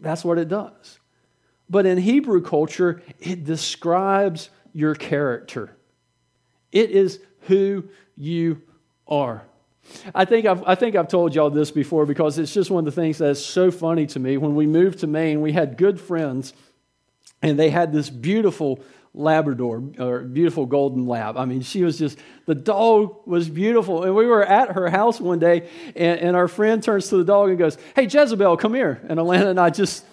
That's 0.00 0.24
what 0.24 0.38
it 0.38 0.48
does. 0.48 0.98
But 1.68 1.84
in 1.84 1.98
Hebrew 1.98 2.40
culture, 2.40 3.02
it 3.18 3.44
describes 3.44 4.50
your 4.72 4.94
character. 4.94 5.76
It 6.72 6.90
is 6.90 7.20
who 7.40 7.88
you 8.16 8.62
are. 9.06 9.42
I 10.14 10.24
think 10.24 10.46
I've, 10.46 10.62
I 10.64 10.74
think 10.74 10.96
I've 10.96 11.08
told 11.08 11.34
y'all 11.34 11.50
this 11.50 11.70
before 11.70 12.06
because 12.06 12.38
it's 12.38 12.52
just 12.52 12.70
one 12.70 12.86
of 12.86 12.94
the 12.94 13.00
things 13.00 13.18
that's 13.18 13.40
so 13.40 13.70
funny 13.70 14.06
to 14.08 14.18
me. 14.18 14.36
When 14.36 14.54
we 14.54 14.66
moved 14.66 15.00
to 15.00 15.06
Maine, 15.06 15.40
we 15.40 15.52
had 15.52 15.76
good 15.76 16.00
friends, 16.00 16.52
and 17.42 17.58
they 17.58 17.70
had 17.70 17.92
this 17.92 18.10
beautiful 18.10 18.80
Labrador 19.14 19.82
or 19.98 20.20
beautiful 20.20 20.66
golden 20.66 21.06
lab. 21.06 21.36
I 21.36 21.44
mean, 21.44 21.62
she 21.62 21.82
was 21.82 21.98
just, 21.98 22.18
the 22.46 22.54
dog 22.54 23.26
was 23.26 23.48
beautiful. 23.48 24.04
And 24.04 24.14
we 24.14 24.26
were 24.26 24.44
at 24.44 24.72
her 24.72 24.88
house 24.88 25.20
one 25.20 25.38
day, 25.38 25.68
and, 25.96 26.20
and 26.20 26.36
our 26.36 26.48
friend 26.48 26.82
turns 26.82 27.08
to 27.08 27.16
the 27.16 27.24
dog 27.24 27.48
and 27.48 27.58
goes, 27.58 27.78
Hey, 27.96 28.04
Jezebel, 28.04 28.56
come 28.58 28.74
here. 28.74 29.00
And 29.08 29.18
Alana 29.18 29.46
and 29.46 29.58
I 29.58 29.70
just, 29.70 30.04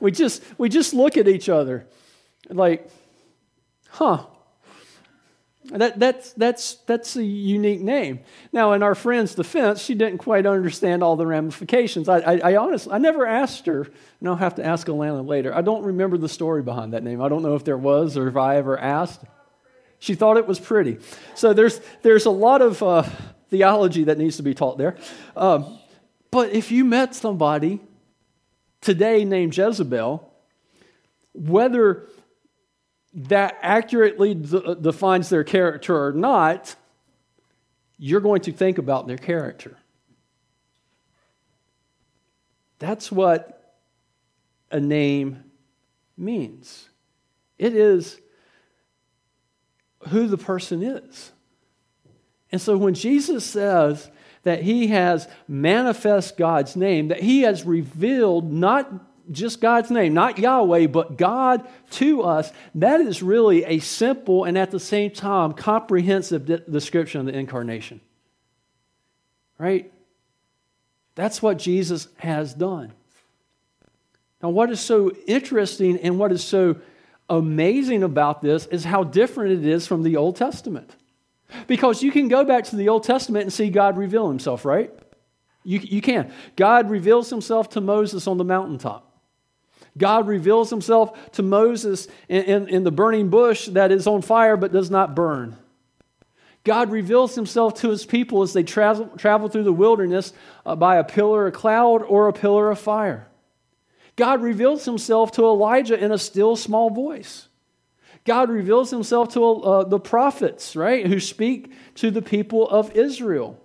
we 0.00 0.10
just, 0.12 0.42
we 0.56 0.68
just 0.68 0.94
look 0.94 1.16
at 1.16 1.28
each 1.28 1.48
other 1.48 1.86
like, 2.48 2.88
huh, 3.88 4.26
that, 5.70 5.98
that's, 5.98 6.32
that's, 6.34 6.74
that's 6.86 7.16
a 7.16 7.24
unique 7.24 7.80
name. 7.80 8.20
Now, 8.52 8.72
in 8.72 8.82
our 8.82 8.94
friend's 8.94 9.34
defense, 9.34 9.80
she 9.80 9.94
didn't 9.94 10.18
quite 10.18 10.44
understand 10.44 11.02
all 11.02 11.16
the 11.16 11.26
ramifications. 11.26 12.08
I, 12.08 12.18
I, 12.18 12.52
I 12.52 12.56
honestly, 12.56 12.92
I 12.92 12.98
never 12.98 13.26
asked 13.26 13.64
her, 13.66 13.82
and 14.20 14.28
I'll 14.28 14.36
have 14.36 14.56
to 14.56 14.64
ask 14.64 14.86
Alana 14.86 15.26
later. 15.26 15.54
I 15.54 15.62
don't 15.62 15.84
remember 15.84 16.18
the 16.18 16.28
story 16.28 16.62
behind 16.62 16.92
that 16.92 17.02
name. 17.02 17.22
I 17.22 17.28
don't 17.30 17.42
know 17.42 17.54
if 17.54 17.64
there 17.64 17.78
was 17.78 18.18
or 18.18 18.28
if 18.28 18.36
I 18.36 18.56
ever 18.56 18.78
asked. 18.78 19.22
She 19.98 20.14
thought 20.14 20.36
it 20.36 20.46
was 20.46 20.60
pretty. 20.60 20.98
So 21.34 21.54
there's, 21.54 21.80
there's 22.02 22.26
a 22.26 22.30
lot 22.30 22.60
of 22.60 22.82
uh, 22.82 23.04
theology 23.48 24.04
that 24.04 24.18
needs 24.18 24.36
to 24.36 24.42
be 24.42 24.52
taught 24.52 24.76
there. 24.76 24.96
Um, 25.34 25.78
but 26.30 26.50
if 26.50 26.70
you 26.70 26.84
met 26.84 27.14
somebody 27.14 27.80
today 28.82 29.24
named 29.24 29.56
Jezebel, 29.56 30.30
whether 31.32 32.06
that 33.14 33.56
accurately 33.62 34.34
defines 34.34 35.28
their 35.28 35.44
character 35.44 36.06
or 36.06 36.12
not, 36.12 36.74
you're 37.96 38.20
going 38.20 38.40
to 38.42 38.52
think 38.52 38.78
about 38.78 39.06
their 39.06 39.16
character. 39.16 39.76
That's 42.80 43.12
what 43.12 43.76
a 44.70 44.80
name 44.80 45.44
means. 46.16 46.88
It 47.56 47.74
is 47.74 48.20
who 50.08 50.26
the 50.26 50.36
person 50.36 50.82
is. 50.82 51.32
And 52.50 52.60
so 52.60 52.76
when 52.76 52.94
Jesus 52.94 53.44
says 53.44 54.10
that 54.42 54.62
he 54.62 54.88
has 54.88 55.28
manifest 55.48 56.36
God's 56.36 56.76
name, 56.76 57.08
that 57.08 57.20
he 57.20 57.42
has 57.42 57.64
revealed 57.64 58.52
not 58.52 58.92
just 59.30 59.60
God's 59.60 59.90
name, 59.90 60.14
not 60.14 60.38
Yahweh, 60.38 60.86
but 60.88 61.16
God 61.16 61.66
to 61.92 62.22
us, 62.22 62.52
that 62.74 63.00
is 63.00 63.22
really 63.22 63.64
a 63.64 63.78
simple 63.78 64.44
and 64.44 64.58
at 64.58 64.70
the 64.70 64.80
same 64.80 65.10
time 65.10 65.52
comprehensive 65.52 66.46
de- 66.46 66.58
description 66.58 67.20
of 67.20 67.26
the 67.26 67.38
incarnation. 67.38 68.00
Right? 69.58 69.92
That's 71.14 71.40
what 71.40 71.58
Jesus 71.58 72.08
has 72.16 72.54
done. 72.54 72.92
Now, 74.42 74.50
what 74.50 74.70
is 74.70 74.80
so 74.80 75.12
interesting 75.26 75.98
and 75.98 76.18
what 76.18 76.32
is 76.32 76.44
so 76.44 76.76
amazing 77.30 78.02
about 78.02 78.42
this 78.42 78.66
is 78.66 78.84
how 78.84 79.04
different 79.04 79.52
it 79.52 79.66
is 79.66 79.86
from 79.86 80.02
the 80.02 80.16
Old 80.16 80.36
Testament. 80.36 80.94
Because 81.66 82.02
you 82.02 82.10
can 82.10 82.28
go 82.28 82.44
back 82.44 82.64
to 82.64 82.76
the 82.76 82.88
Old 82.88 83.04
Testament 83.04 83.44
and 83.44 83.52
see 83.52 83.70
God 83.70 83.96
reveal 83.96 84.28
himself, 84.28 84.64
right? 84.64 84.92
You, 85.62 85.78
you 85.78 86.02
can. 86.02 86.32
God 86.56 86.90
reveals 86.90 87.30
himself 87.30 87.70
to 87.70 87.80
Moses 87.80 88.26
on 88.26 88.36
the 88.36 88.44
mountaintop. 88.44 89.13
God 89.96 90.26
reveals 90.26 90.70
himself 90.70 91.32
to 91.32 91.42
Moses 91.42 92.08
in, 92.28 92.44
in, 92.44 92.68
in, 92.68 92.84
the 92.84 92.90
burning 92.90 93.28
bush 93.28 93.66
that 93.68 93.92
is 93.92 94.06
on 94.06 94.22
fire 94.22 94.56
but 94.56 94.72
does 94.72 94.90
not 94.90 95.14
burn. 95.14 95.56
God 96.64 96.90
reveals 96.90 97.34
himself 97.34 97.74
to 97.80 97.90
his 97.90 98.04
people 98.04 98.42
as 98.42 98.52
they 98.52 98.62
travel, 98.62 99.06
travel 99.16 99.48
through 99.48 99.64
the 99.64 99.72
wilderness 99.72 100.32
uh, 100.64 100.74
by 100.74 100.96
a 100.96 101.04
pillar 101.04 101.46
of 101.46 101.54
cloud 101.54 102.02
or 102.02 102.26
a 102.26 102.32
pillar 102.32 102.70
of 102.70 102.78
fire. 102.78 103.28
God 104.16 104.42
reveals 104.42 104.84
himself 104.84 105.32
to 105.32 105.44
Elijah 105.44 106.02
in 106.02 106.10
a 106.10 106.18
still 106.18 106.56
small 106.56 106.90
voice. 106.90 107.48
God 108.24 108.48
reveals 108.48 108.90
himself 108.90 109.34
to 109.34 109.44
uh, 109.44 109.84
the 109.84 110.00
prophets, 110.00 110.74
right, 110.74 111.06
who 111.06 111.20
speak 111.20 111.72
to 111.96 112.10
the 112.10 112.22
people 112.22 112.66
of 112.68 112.96
Israel 112.96 113.60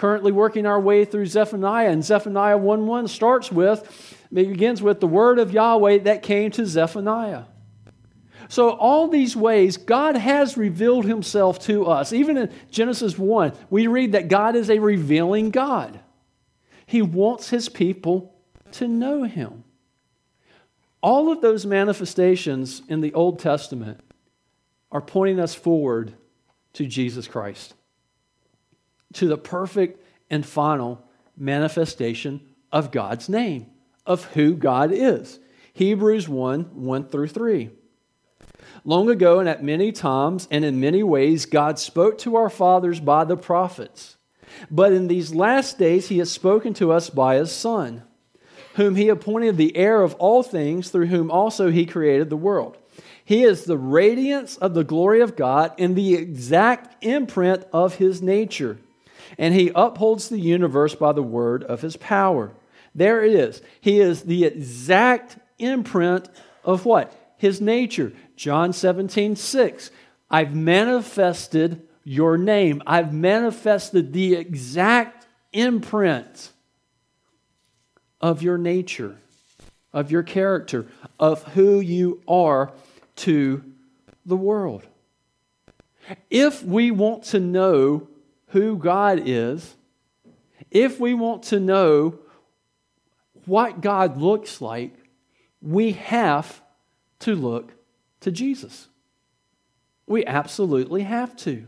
currently 0.00 0.32
working 0.32 0.64
our 0.64 0.80
way 0.80 1.04
through 1.04 1.26
Zephaniah, 1.26 1.90
and 1.90 2.02
Zephaniah 2.02 2.56
1 2.56 2.86
1 2.86 3.06
starts 3.06 3.52
with, 3.52 4.16
begins 4.32 4.82
with 4.82 5.00
the 5.00 5.06
word 5.06 5.38
of 5.38 5.52
Yahweh 5.52 5.98
that 6.00 6.22
came 6.22 6.50
to 6.52 6.66
Zephaniah. 6.66 7.44
So, 8.48 8.70
all 8.70 9.08
these 9.08 9.36
ways, 9.36 9.76
God 9.76 10.16
has 10.16 10.56
revealed 10.56 11.04
himself 11.04 11.58
to 11.60 11.86
us. 11.86 12.12
Even 12.12 12.36
in 12.36 12.52
Genesis 12.70 13.16
1, 13.16 13.52
we 13.68 13.86
read 13.86 14.12
that 14.12 14.28
God 14.28 14.56
is 14.56 14.70
a 14.70 14.78
revealing 14.78 15.50
God. 15.50 16.00
He 16.86 17.02
wants 17.02 17.50
his 17.50 17.68
people 17.68 18.34
to 18.72 18.88
know 18.88 19.22
him. 19.22 19.64
All 21.02 21.30
of 21.30 21.40
those 21.40 21.64
manifestations 21.64 22.82
in 22.88 23.00
the 23.00 23.14
Old 23.14 23.38
Testament 23.38 24.00
are 24.90 25.00
pointing 25.00 25.38
us 25.38 25.54
forward 25.54 26.14
to 26.72 26.86
Jesus 26.86 27.28
Christ 27.28 27.74
to 29.14 29.26
the 29.26 29.38
perfect 29.38 30.04
and 30.30 30.44
final 30.46 31.04
manifestation 31.36 32.40
of 32.72 32.92
God's 32.92 33.28
name, 33.28 33.66
of 34.10 34.24
who 34.32 34.54
God 34.54 34.90
is. 34.92 35.38
Hebrews 35.72 36.28
1 36.28 36.62
1 36.74 37.08
through 37.08 37.28
3. 37.28 37.70
Long 38.84 39.08
ago, 39.08 39.38
and 39.38 39.48
at 39.48 39.62
many 39.62 39.92
times 39.92 40.48
and 40.50 40.64
in 40.64 40.80
many 40.80 41.02
ways, 41.02 41.46
God 41.46 41.78
spoke 41.78 42.18
to 42.18 42.34
our 42.36 42.50
fathers 42.50 42.98
by 42.98 43.24
the 43.24 43.36
prophets. 43.36 44.16
But 44.68 44.92
in 44.92 45.06
these 45.06 45.32
last 45.32 45.78
days, 45.78 46.08
He 46.08 46.18
has 46.18 46.30
spoken 46.30 46.74
to 46.74 46.90
us 46.90 47.08
by 47.08 47.36
His 47.36 47.52
Son, 47.52 48.02
whom 48.74 48.96
He 48.96 49.08
appointed 49.08 49.56
the 49.56 49.76
heir 49.76 50.02
of 50.02 50.14
all 50.14 50.42
things, 50.42 50.90
through 50.90 51.06
whom 51.06 51.30
also 51.30 51.70
He 51.70 51.86
created 51.86 52.30
the 52.30 52.36
world. 52.36 52.76
He 53.24 53.44
is 53.44 53.64
the 53.64 53.78
radiance 53.78 54.56
of 54.56 54.74
the 54.74 54.82
glory 54.82 55.20
of 55.20 55.36
God 55.36 55.72
and 55.78 55.94
the 55.94 56.14
exact 56.14 57.04
imprint 57.04 57.64
of 57.72 57.94
His 57.94 58.20
nature 58.20 58.78
and 59.38 59.54
he 59.54 59.70
upholds 59.74 60.28
the 60.28 60.38
universe 60.38 60.94
by 60.94 61.12
the 61.12 61.22
word 61.22 61.64
of 61.64 61.82
his 61.82 61.96
power. 61.96 62.52
There 62.94 63.24
it 63.24 63.34
is. 63.34 63.62
He 63.80 64.00
is 64.00 64.22
the 64.22 64.44
exact 64.44 65.38
imprint 65.58 66.28
of 66.64 66.84
what? 66.84 67.12
His 67.36 67.60
nature. 67.60 68.12
John 68.36 68.72
17, 68.72 69.36
6. 69.36 69.90
I've 70.30 70.54
manifested 70.54 71.82
your 72.04 72.38
name. 72.38 72.82
I've 72.86 73.12
manifested 73.12 74.12
the 74.12 74.34
exact 74.34 75.26
imprint 75.52 76.50
of 78.20 78.42
your 78.42 78.58
nature, 78.58 79.16
of 79.92 80.10
your 80.10 80.22
character, 80.22 80.86
of 81.18 81.42
who 81.54 81.80
you 81.80 82.22
are 82.28 82.72
to 83.16 83.64
the 84.26 84.36
world. 84.36 84.86
If 86.28 86.62
we 86.64 86.90
want 86.90 87.24
to 87.24 87.40
know 87.40 88.08
who 88.48 88.76
God 88.76 89.22
is, 89.24 89.76
if 90.70 91.00
we 91.00 91.14
want 91.14 91.44
to 91.44 91.60
know 91.60 92.18
what 93.46 93.80
God 93.80 94.18
looks 94.18 94.60
like, 94.60 94.94
we 95.62 95.92
have 95.92 96.60
to 97.20 97.34
look 97.34 97.72
to 98.20 98.30
Jesus. 98.30 98.88
We 100.06 100.24
absolutely 100.26 101.02
have 101.02 101.36
to. 101.38 101.66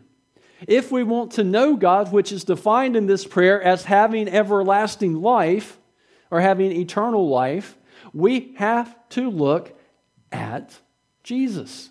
If 0.67 0.93
we 0.93 1.03
want 1.03 1.33
to 1.33 1.45
know 1.45 1.77
God, 1.77 2.13
which 2.13 2.33
is 2.33 2.45
defined 2.45 2.97
in 2.97 3.07
this 3.07 3.25
prayer 3.25 3.61
as 3.61 3.85
having 3.85 4.29
everlasting 4.29 5.21
life 5.21 5.79
or 6.31 6.41
having 6.41 6.73
eternal 6.73 7.29
life, 7.29 7.77
we 8.13 8.55
have 8.57 8.97
to 9.11 9.31
look 9.31 9.77
at 10.31 10.79
Jesus. 11.23 11.91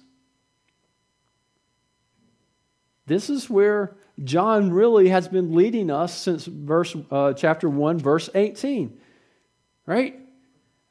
This 3.05 3.29
is 3.29 3.50
where 3.50 3.95
John 4.23 4.71
really 4.71 5.09
has 5.09 5.27
been 5.27 5.53
leading 5.53 5.89
us 5.89 6.17
since 6.17 6.45
verse 6.45 6.95
uh, 7.09 7.33
chapter 7.33 7.69
1 7.69 8.00
verse 8.00 8.29
18. 8.33 8.97
Right? 9.91 10.17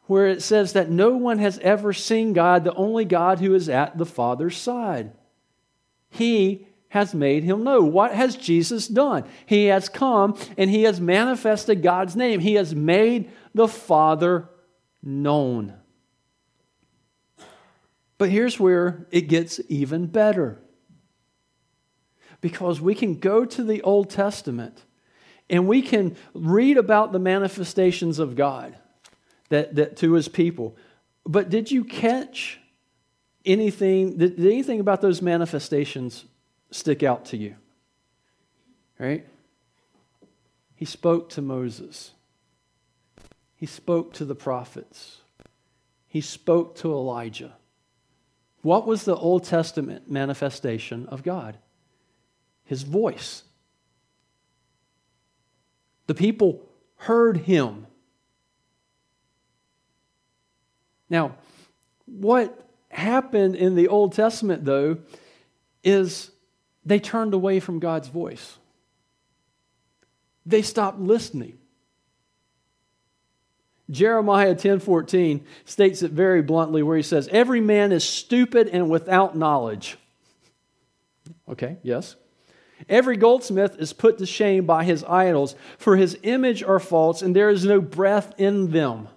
Where 0.09 0.26
it 0.26 0.42
says 0.42 0.75
that 0.75 0.90
no 0.90 1.16
one 1.16 1.38
has 1.38 1.59
ever 1.61 1.95
seen 1.95 2.35
God, 2.35 2.64
the 2.64 2.75
only 2.75 3.07
God 3.07 3.40
who 3.40 3.54
is 3.54 3.71
at 3.71 3.97
the 3.97 4.04
Father's 4.04 4.59
side. 4.59 5.12
He 6.11 6.66
has 6.90 7.14
made 7.14 7.42
him 7.42 7.64
know. 7.64 7.80
What 7.80 8.12
has 8.12 8.37
Jesus 8.37 8.87
done? 8.87 9.25
He 9.47 9.66
has 9.66 9.88
come 9.88 10.37
and 10.59 10.69
he 10.69 10.83
has 10.83 11.00
manifested 11.00 11.83
God's 11.83 12.14
name. 12.14 12.40
He 12.40 12.57
has 12.57 12.75
made 12.75 13.30
the 13.54 13.69
Father 13.69 14.50
known. 15.02 15.73
But 18.19 18.28
here's 18.28 18.61
where 18.61 19.07
it 19.11 19.28
gets 19.28 19.62
even 19.71 20.09
better 20.09 20.61
because 22.42 22.83
we 22.83 22.95
can 22.95 23.19
go 23.19 23.47
to 23.47 23.64
the 23.64 23.80
Old 23.80 24.11
Testament 24.11 24.85
and 25.49 25.66
we 25.66 25.80
can 25.80 26.16
read 26.35 26.76
about 26.76 27.12
the 27.12 27.19
manifestations 27.19 28.19
of 28.19 28.37
God 28.37 28.76
that, 29.50 29.76
that 29.76 29.97
to 29.99 30.14
his 30.14 30.26
people. 30.26 30.76
But 31.25 31.50
did 31.50 31.71
you 31.71 31.85
catch 31.85 32.59
anything, 33.45 34.16
did, 34.16 34.37
did 34.37 34.47
anything 34.47 34.80
about 34.80 35.00
those 35.00 35.23
manifestations 35.23 36.25
stick 36.71 37.02
out 37.02 37.26
to 37.26 37.37
you? 37.37 37.57
Right? 38.99 39.26
He 40.75 40.85
spoke 40.85 41.28
to 41.30 41.42
Moses. 41.42 42.12
He 43.54 43.66
spoke 43.66 44.14
to 44.14 44.25
the 44.25 44.35
prophets. 44.35 45.19
He 46.09 46.23
spoke 46.23 46.75
to 46.76 46.90
Elijah. 46.90 47.52
What 48.62 48.87
was 48.87 49.04
the 49.04 49.14
Old 49.14 49.45
Testament 49.45 50.11
manifestation 50.11 51.07
of 51.07 51.23
God? 51.23 51.59
his 52.71 52.85
voice. 52.85 53.42
The 56.07 56.14
people 56.14 56.62
heard 56.99 57.38
him. 57.38 57.88
Now, 61.11 61.35
what 62.07 62.67
happened 62.88 63.57
in 63.57 63.75
the 63.75 63.88
Old 63.88 64.12
Testament, 64.14 64.64
though, 64.64 64.99
is 65.85 66.31
they 66.85 66.99
turned 66.99 67.35
away 67.35 67.61
from 67.61 67.81
God's 67.81 68.09
voice. 68.09 68.57
They 70.47 70.62
stopped 70.62 70.99
listening. 71.00 71.59
Jeremiah 73.90 74.55
10:14 74.55 75.45
states 75.64 76.02
it 76.02 76.12
very 76.12 76.43
bluntly 76.43 76.83
where 76.83 76.97
he 76.97 77.02
says, 77.02 77.29
"Every 77.29 77.61
man 77.61 77.90
is 77.90 78.05
stupid 78.05 78.69
and 78.69 78.88
without 78.88 79.37
knowledge." 79.37 79.99
Okay, 81.49 81.79
yes. 81.83 82.14
Every 82.88 83.17
goldsmith 83.17 83.79
is 83.79 83.93
put 83.93 84.19
to 84.19 84.26
shame 84.26 84.64
by 84.64 84.85
his 84.85 85.05
idols, 85.05 85.55
for 85.76 85.97
his 85.97 86.17
image 86.23 86.62
are 86.62 86.79
false, 86.79 87.21
and 87.21 87.35
there 87.35 87.50
is 87.50 87.64
no 87.64 87.81
breath 87.81 88.33
in 88.38 88.71
them. 88.71 89.09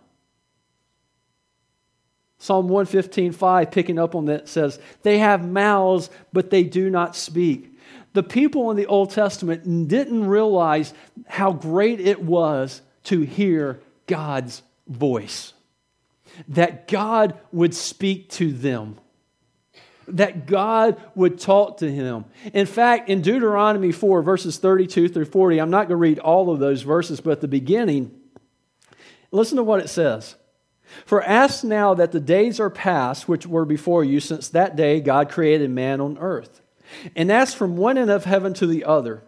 Psalm 2.43 2.67
115:5 2.67 3.71
picking 3.71 3.97
up 3.97 4.15
on 4.15 4.25
that 4.25 4.49
says, 4.49 4.77
"They 5.03 5.19
have 5.19 5.49
mouths, 5.49 6.09
but 6.33 6.49
they 6.49 6.65
do 6.65 6.89
not 6.89 7.15
speak." 7.15 7.71
The 8.11 8.21
people 8.21 8.69
in 8.69 8.75
the 8.75 8.85
Old 8.85 9.11
Testament 9.11 9.87
didn't 9.87 10.27
realize 10.27 10.93
how 11.27 11.53
great 11.53 12.01
it 12.01 12.21
was 12.21 12.81
to 13.05 13.21
hear 13.21 13.79
God's 14.07 14.61
voice. 14.89 15.53
That 16.49 16.89
God 16.89 17.35
would 17.53 17.73
speak 17.73 18.29
to 18.31 18.51
them 18.51 18.97
that 20.05 20.45
God 20.45 21.01
would 21.15 21.39
talk 21.39 21.77
to 21.77 21.89
him. 21.89 22.25
In 22.53 22.65
fact, 22.65 23.07
in 23.07 23.21
Deuteronomy 23.21 23.93
4, 23.93 24.21
verses 24.21 24.57
32 24.57 25.07
through 25.07 25.23
40, 25.23 25.59
I'm 25.59 25.69
not 25.69 25.87
going 25.87 25.91
to 25.91 25.95
read 25.95 26.19
all 26.19 26.51
of 26.51 26.59
those 26.59 26.81
verses, 26.81 27.21
but 27.21 27.31
at 27.31 27.39
the 27.39 27.47
beginning, 27.47 28.11
listen 29.31 29.55
to 29.55 29.63
what 29.63 29.79
it 29.79 29.87
says. 29.87 30.35
For 31.05 31.23
ask 31.23 31.63
now 31.63 31.93
that 31.93 32.11
the 32.11 32.19
days 32.19 32.59
are 32.59 32.69
past 32.69 33.27
which 33.27 33.47
were 33.47 33.65
before 33.65 34.03
you, 34.03 34.19
since 34.19 34.49
that 34.49 34.75
day 34.75 34.99
God 34.99 35.29
created 35.29 35.69
man 35.69 36.01
on 36.01 36.17
earth. 36.17 36.61
And 37.15 37.31
ask 37.31 37.57
from 37.57 37.77
one 37.77 37.97
end 37.97 38.11
of 38.11 38.25
heaven 38.25 38.53
to 38.55 38.67
the 38.67 38.85
other 38.85 39.23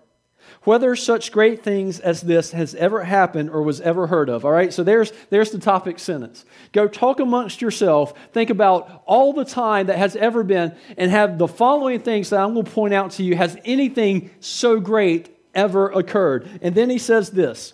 whether 0.66 0.96
such 0.96 1.32
great 1.32 1.64
things 1.64 2.00
as 2.00 2.22
this 2.22 2.52
has 2.52 2.76
ever 2.76 3.04
happened 3.04 3.50
or 3.50 3.62
was 3.62 3.82
ever 3.82 4.08
heard 4.08 4.30
of. 4.30 4.44
All 4.44 4.52
right, 4.52 4.74
so 4.74 4.84
there's, 4.84 5.12
there's 5.30 5.52
the 5.52 5.60
topic 5.60 6.00
sentence. 6.00 6.44
Go 6.72 6.88
talk 6.88 7.20
amongst 7.20 7.62
yourself, 7.62 8.14
think 8.34 8.50
about 8.50 9.04
all 9.06 9.34
the 9.34 9.46
time 9.46 9.88
that 9.88 9.98
has 9.98 10.16
ever 10.16 10.44
been, 10.44 10.76
and 10.98 11.12
have 11.12 11.38
the 11.38 11.48
following 11.48 12.00
things 12.00 12.32
that 12.32 12.40
I'm 12.40 12.54
going 12.54 12.66
to 12.66 12.72
point 12.72 12.94
out 12.94 13.12
to 13.12 13.24
you. 13.24 13.36
Has 13.36 13.58
anything 13.64 14.32
so 14.40 14.80
great 14.80 15.36
ever 15.54 15.90
occurred? 15.90 16.48
And 16.62 16.76
then 16.76 16.90
he 16.90 16.98
says 16.98 17.30
this 17.30 17.74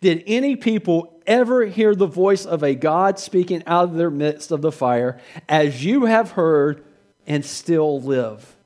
Did 0.00 0.24
any 0.26 0.56
people 0.56 1.20
ever 1.26 1.66
hear 1.66 1.94
the 1.94 2.06
voice 2.06 2.46
of 2.46 2.62
a 2.62 2.74
God 2.74 3.18
speaking 3.18 3.62
out 3.66 3.84
of 3.84 3.94
their 3.94 4.10
midst 4.10 4.50
of 4.50 4.62
the 4.62 4.72
fire, 4.72 5.20
as 5.48 5.84
you 5.84 6.06
have 6.06 6.32
heard 6.32 6.82
and 7.26 7.44
still 7.44 8.00
live? 8.00 8.56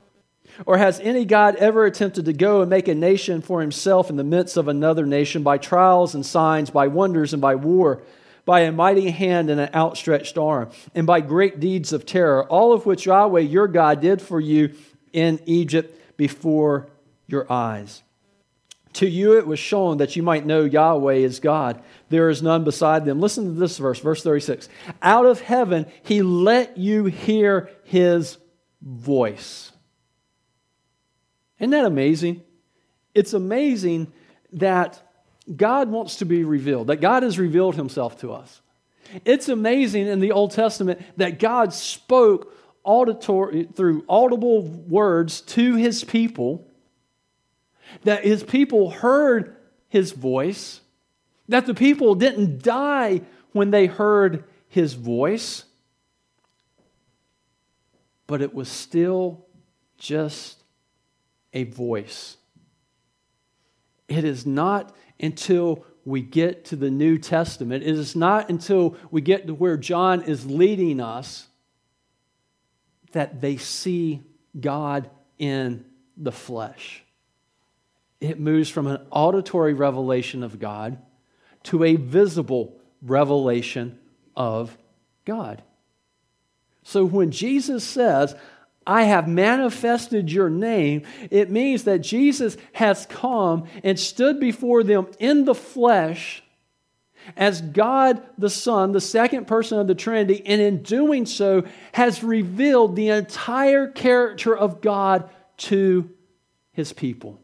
Or 0.65 0.77
has 0.77 1.01
any 1.01 1.25
God 1.25 1.57
ever 1.57 1.83
attempted 1.85 2.23
to 2.25 2.33
go 2.33 2.61
and 2.61 2.69
make 2.69 2.87
a 2.87 2.95
nation 2.95 3.41
for 3.41 3.59
himself 3.59 4.09
in 4.09 4.15
the 4.15 4.23
midst 4.23 4.55
of 4.55 4.69
another 4.69 5.05
nation 5.05 5.43
by 5.43 5.57
trials 5.57 6.15
and 6.15 6.25
signs, 6.25 6.69
by 6.69 6.87
wonders 6.87 7.33
and 7.33 7.41
by 7.41 7.55
war, 7.55 8.01
by 8.45 8.61
a 8.61 8.71
mighty 8.71 9.09
hand 9.09 9.49
and 9.49 9.59
an 9.59 9.69
outstretched 9.73 10.37
arm, 10.37 10.69
and 10.93 11.05
by 11.05 11.19
great 11.19 11.59
deeds 11.59 11.91
of 11.91 12.05
terror, 12.05 12.45
all 12.47 12.71
of 12.71 12.85
which 12.85 13.05
Yahweh 13.05 13.41
your 13.41 13.67
God 13.67 13.99
did 13.99 14.21
for 14.21 14.39
you 14.39 14.73
in 15.11 15.41
Egypt 15.45 15.99
before 16.15 16.87
your 17.27 17.51
eyes? 17.51 18.03
To 18.95 19.07
you 19.07 19.37
it 19.37 19.45
was 19.45 19.59
shown 19.59 19.97
that 19.97 20.15
you 20.15 20.23
might 20.23 20.45
know 20.45 20.63
Yahweh 20.63 21.15
is 21.15 21.39
God. 21.39 21.81
There 22.09 22.29
is 22.29 22.41
none 22.41 22.63
beside 22.63 23.03
them. 23.03 23.19
Listen 23.19 23.53
to 23.53 23.59
this 23.59 23.77
verse, 23.77 23.99
verse 23.99 24.23
36. 24.23 24.69
Out 25.01 25.25
of 25.25 25.41
heaven 25.41 25.85
he 26.03 26.21
let 26.21 26.77
you 26.77 27.05
hear 27.05 27.69
his 27.83 28.37
voice. 28.81 29.71
Isn't 31.59 31.71
that 31.71 31.85
amazing? 31.85 32.41
It's 33.13 33.33
amazing 33.33 34.11
that 34.53 35.01
God 35.53 35.89
wants 35.89 36.17
to 36.17 36.25
be 36.25 36.43
revealed, 36.43 36.87
that 36.87 36.97
God 36.97 37.23
has 37.23 37.37
revealed 37.37 37.75
himself 37.75 38.19
to 38.21 38.31
us. 38.31 38.61
It's 39.25 39.49
amazing 39.49 40.07
in 40.07 40.19
the 40.19 40.31
Old 40.31 40.51
Testament 40.51 41.01
that 41.17 41.39
God 41.39 41.73
spoke 41.73 42.53
through 42.85 44.05
audible 44.07 44.61
words 44.61 45.41
to 45.41 45.75
his 45.75 46.03
people, 46.03 46.64
that 48.03 48.23
his 48.23 48.43
people 48.43 48.89
heard 48.89 49.55
his 49.87 50.11
voice, 50.11 50.81
that 51.47 51.65
the 51.65 51.73
people 51.73 52.15
didn't 52.15 52.61
die 52.61 53.21
when 53.51 53.71
they 53.71 53.85
heard 53.85 54.43
his 54.67 54.93
voice, 54.93 55.63
but 58.27 58.41
it 58.41 58.53
was 58.53 58.67
still 58.67 59.45
just 59.97 60.63
a 61.53 61.63
voice. 61.63 62.37
It 64.07 64.23
is 64.23 64.45
not 64.45 64.95
until 65.19 65.85
we 66.03 66.21
get 66.21 66.65
to 66.65 66.75
the 66.75 66.91
New 66.91 67.17
Testament, 67.17 67.83
it 67.83 67.97
is 67.97 68.15
not 68.15 68.49
until 68.49 68.95
we 69.09 69.21
get 69.21 69.47
to 69.47 69.53
where 69.53 69.77
John 69.77 70.21
is 70.21 70.45
leading 70.45 70.99
us 70.99 71.47
that 73.13 73.39
they 73.39 73.55
see 73.55 74.21
God 74.59 75.09
in 75.39 75.85
the 76.17 76.33
flesh. 76.33 77.04
It 78.21 78.39
moves 78.39 78.69
from 78.69 78.87
an 78.87 79.05
auditory 79.11 79.73
revelation 79.73 80.43
of 80.43 80.59
God 80.59 80.97
to 81.63 81.83
a 81.83 81.95
visible 81.95 82.79
revelation 83.01 83.99
of 84.35 84.77
God. 85.25 85.61
So 86.83 87.05
when 87.05 87.31
Jesus 87.31 87.83
says, 87.83 88.35
I 88.87 89.03
have 89.03 89.27
manifested 89.27 90.31
your 90.31 90.49
name, 90.49 91.03
it 91.31 91.49
means 91.49 91.85
that 91.85 91.99
Jesus 91.99 92.57
has 92.73 93.07
come 93.07 93.67
and 93.83 93.99
stood 93.99 94.39
before 94.39 94.83
them 94.83 95.07
in 95.19 95.45
the 95.45 95.55
flesh 95.55 96.43
as 97.35 97.61
God 97.61 98.21
the 98.37 98.51
Son, 98.51 98.91
the 98.91 99.01
second 99.01 99.47
person 99.47 99.79
of 99.79 99.87
the 99.87 99.95
Trinity, 99.95 100.45
and 100.45 100.61
in 100.61 100.83
doing 100.83 101.25
so 101.25 101.63
has 101.93 102.23
revealed 102.23 102.95
the 102.95 103.09
entire 103.09 103.87
character 103.87 104.55
of 104.55 104.81
God 104.81 105.27
to 105.57 106.09
his 106.71 106.93
people. 106.93 107.39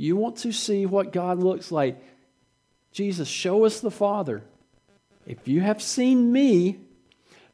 You 0.00 0.16
want 0.16 0.36
to 0.38 0.52
see 0.52 0.86
what 0.86 1.12
God 1.12 1.40
looks 1.40 1.70
like? 1.70 2.02
Jesus, 2.90 3.28
show 3.28 3.66
us 3.66 3.80
the 3.80 3.90
Father. 3.90 4.42
If 5.26 5.46
you 5.46 5.60
have 5.60 5.82
seen 5.82 6.32
me, 6.32 6.78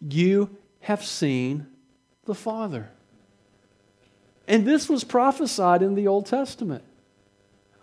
you 0.01 0.57
have 0.83 1.05
seen 1.05 1.67
the 2.25 2.37
Father. 2.37 2.89
And 4.47 4.65
this 4.65 4.89
was 4.89 5.03
prophesied 5.03 5.83
in 5.83 5.97
the 5.97 6.07
Old 6.07 6.27
Testament. 6.27 6.85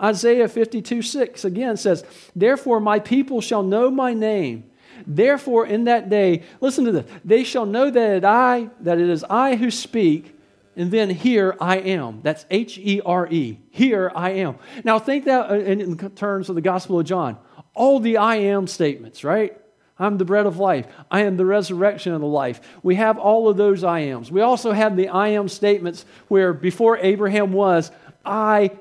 Isaiah 0.01 0.47
52 0.47 1.01
6 1.01 1.43
again 1.43 1.75
says, 1.75 2.05
Therefore 2.33 2.79
my 2.79 2.99
people 2.99 3.41
shall 3.41 3.63
know 3.63 3.91
my 3.91 4.13
name. 4.13 4.63
Therefore 5.05 5.67
in 5.67 5.83
that 5.83 6.09
day, 6.09 6.43
listen 6.61 6.85
to 6.85 6.93
this, 6.93 7.11
they 7.25 7.43
shall 7.43 7.65
know 7.65 7.91
that 7.91 8.11
it, 8.11 8.23
I, 8.23 8.69
that 8.79 8.97
it 8.97 9.09
is 9.09 9.25
I 9.29 9.57
who 9.57 9.69
speak, 9.69 10.32
and 10.75 10.91
then 10.91 11.09
here 11.09 11.55
I 11.59 11.77
am. 11.77 12.21
That's 12.23 12.45
H 12.49 12.77
E 12.77 13.01
R 13.05 13.27
E. 13.27 13.59
Here 13.69 14.11
I 14.15 14.31
am. 14.31 14.55
Now 14.83 14.99
think 14.99 15.25
that 15.25 15.51
uh, 15.51 15.55
in 15.55 15.97
terms 16.15 16.49
of 16.49 16.55
the 16.55 16.61
Gospel 16.61 16.99
of 16.99 17.05
John. 17.05 17.37
All 17.75 17.99
the 17.99 18.17
I 18.17 18.35
am 18.35 18.67
statements, 18.67 19.23
right? 19.23 19.57
I'm 19.97 20.17
the 20.17 20.25
bread 20.25 20.45
of 20.45 20.57
life. 20.57 20.87
I 21.09 21.21
am 21.21 21.37
the 21.37 21.45
resurrection 21.45 22.13
of 22.13 22.21
the 22.21 22.27
life. 22.27 22.61
We 22.81 22.95
have 22.95 23.17
all 23.17 23.47
of 23.47 23.57
those 23.57 23.83
I 23.83 23.99
ams. 23.99 24.31
We 24.31 24.41
also 24.41 24.71
have 24.71 24.95
the 24.95 25.09
I 25.09 25.29
am 25.29 25.47
statements 25.47 26.05
where 26.27 26.53
before 26.53 26.97
Abraham 26.97 27.53
was, 27.53 27.91
I 28.25 28.71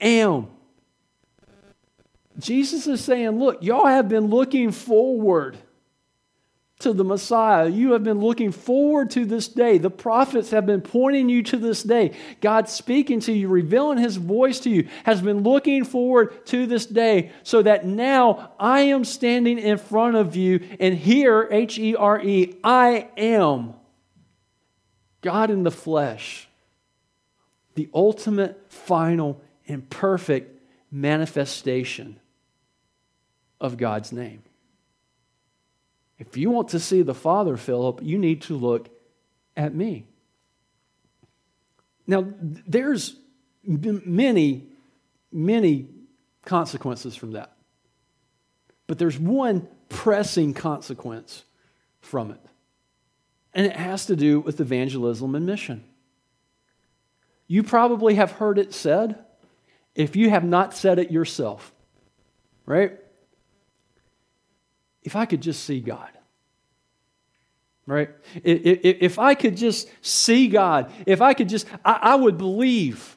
am. 0.00 0.48
Jesus 2.38 2.86
is 2.86 3.02
saying, 3.02 3.38
Look, 3.38 3.62
y'all 3.62 3.86
have 3.86 4.08
been 4.08 4.26
looking 4.26 4.70
forward 4.70 5.58
to 6.82 6.92
the 6.92 7.04
Messiah. 7.04 7.68
You 7.68 7.92
have 7.92 8.04
been 8.04 8.20
looking 8.20 8.52
forward 8.52 9.10
to 9.12 9.24
this 9.24 9.48
day. 9.48 9.78
The 9.78 9.90
prophets 9.90 10.50
have 10.50 10.66
been 10.66 10.80
pointing 10.80 11.28
you 11.28 11.42
to 11.44 11.56
this 11.56 11.82
day. 11.82 12.12
God 12.40 12.68
speaking 12.68 13.20
to 13.20 13.32
you, 13.32 13.48
revealing 13.48 13.98
his 13.98 14.16
voice 14.16 14.60
to 14.60 14.70
you, 14.70 14.88
has 15.04 15.20
been 15.20 15.42
looking 15.42 15.84
forward 15.84 16.46
to 16.46 16.66
this 16.66 16.86
day 16.86 17.30
so 17.42 17.62
that 17.62 17.86
now 17.86 18.52
I 18.58 18.80
am 18.82 19.04
standing 19.04 19.58
in 19.58 19.78
front 19.78 20.16
of 20.16 20.36
you, 20.36 20.60
and 20.78 20.94
here, 20.94 21.48
H 21.50 21.78
E 21.78 21.96
R 21.96 22.20
E, 22.20 22.54
I 22.62 23.08
am 23.16 23.74
God 25.20 25.50
in 25.50 25.62
the 25.62 25.70
flesh, 25.70 26.48
the 27.74 27.88
ultimate, 27.94 28.70
final, 28.70 29.40
and 29.68 29.88
perfect 29.88 30.60
manifestation 30.90 32.18
of 33.60 33.76
God's 33.76 34.12
name. 34.12 34.42
If 36.28 36.36
you 36.36 36.50
want 36.50 36.68
to 36.68 36.78
see 36.78 37.02
the 37.02 37.14
Father, 37.14 37.56
Philip, 37.56 38.00
you 38.00 38.16
need 38.16 38.42
to 38.42 38.54
look 38.54 38.88
at 39.56 39.74
me. 39.74 40.06
Now, 42.06 42.26
there's 42.40 43.16
many, 43.64 44.68
many 45.32 45.88
consequences 46.44 47.16
from 47.16 47.32
that. 47.32 47.52
But 48.86 48.98
there's 48.98 49.18
one 49.18 49.66
pressing 49.88 50.54
consequence 50.54 51.44
from 52.00 52.30
it. 52.30 52.40
And 53.52 53.66
it 53.66 53.74
has 53.74 54.06
to 54.06 54.14
do 54.14 54.38
with 54.38 54.60
evangelism 54.60 55.34
and 55.34 55.44
mission. 55.44 55.82
You 57.48 57.64
probably 57.64 58.14
have 58.14 58.30
heard 58.32 58.58
it 58.58 58.72
said, 58.72 59.24
if 59.96 60.14
you 60.14 60.30
have 60.30 60.44
not 60.44 60.72
said 60.72 61.00
it 61.00 61.10
yourself, 61.10 61.72
right? 62.64 62.98
If 65.02 65.16
I 65.16 65.26
could 65.26 65.40
just 65.40 65.64
see 65.64 65.80
God. 65.80 66.10
Right? 67.86 68.10
If 68.44 69.18
I 69.18 69.34
could 69.34 69.56
just 69.56 69.88
see 70.00 70.48
God, 70.48 70.92
if 71.04 71.20
I 71.20 71.34
could 71.34 71.48
just, 71.48 71.66
I, 71.84 72.14
would 72.14 72.38
believe. 72.38 73.16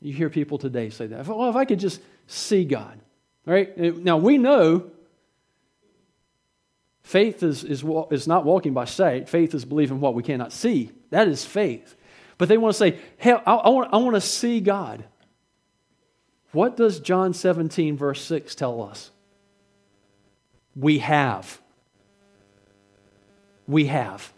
You 0.00 0.12
hear 0.12 0.28
people 0.28 0.58
today 0.58 0.90
say 0.90 1.06
that. 1.06 1.26
Well, 1.26 1.48
if 1.48 1.56
I 1.56 1.64
could 1.64 1.80
just 1.80 2.00
see 2.26 2.64
God. 2.64 3.00
Right? 3.46 3.72
Eh, 3.78 3.92
now, 3.96 4.18
we 4.18 4.36
know 4.36 4.90
faith 7.02 7.42
is, 7.42 7.64
is, 7.64 7.82
is 8.10 8.28
not 8.28 8.44
walking 8.44 8.74
by 8.74 8.84
sight, 8.84 9.28
faith 9.28 9.54
is 9.54 9.64
believing 9.64 9.98
what 9.98 10.14
we 10.14 10.22
cannot 10.22 10.52
see. 10.52 10.90
That 11.08 11.26
is 11.26 11.46
faith. 11.46 11.96
But 12.36 12.48
they 12.48 12.58
want 12.58 12.74
to 12.74 12.78
say, 12.78 12.98
hey, 13.16 13.32
I, 13.32 13.54
I, 13.54 13.68
want, 13.70 13.94
I 13.94 13.96
want 13.96 14.14
to 14.14 14.20
see 14.20 14.60
God. 14.60 15.04
What 16.52 16.76
does 16.76 17.00
John 17.00 17.34
17, 17.34 17.96
verse 17.96 18.22
6 18.22 18.54
tell 18.54 18.82
us? 18.82 19.10
We 20.74 20.98
have. 20.98 21.60
We 23.66 23.86
have. 23.86 24.32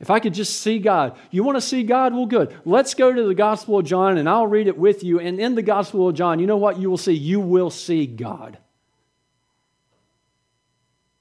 If 0.00 0.10
I 0.10 0.20
could 0.20 0.34
just 0.34 0.60
see 0.60 0.78
God, 0.78 1.16
you 1.30 1.44
want 1.44 1.56
to 1.56 1.60
see 1.60 1.82
God? 1.82 2.14
Well, 2.14 2.26
good. 2.26 2.54
Let's 2.64 2.94
go 2.94 3.12
to 3.12 3.22
the 3.26 3.34
Gospel 3.34 3.78
of 3.78 3.86
John 3.86 4.18
and 4.18 4.28
I'll 4.28 4.46
read 4.46 4.66
it 4.66 4.76
with 4.76 5.02
you. 5.02 5.20
And 5.20 5.38
in 5.38 5.54
the 5.54 5.62
Gospel 5.62 6.08
of 6.08 6.14
John, 6.14 6.40
you 6.40 6.46
know 6.46 6.56
what 6.56 6.78
you 6.78 6.90
will 6.90 6.98
see? 6.98 7.12
You 7.12 7.40
will 7.40 7.70
see 7.70 8.06
God. 8.06 8.58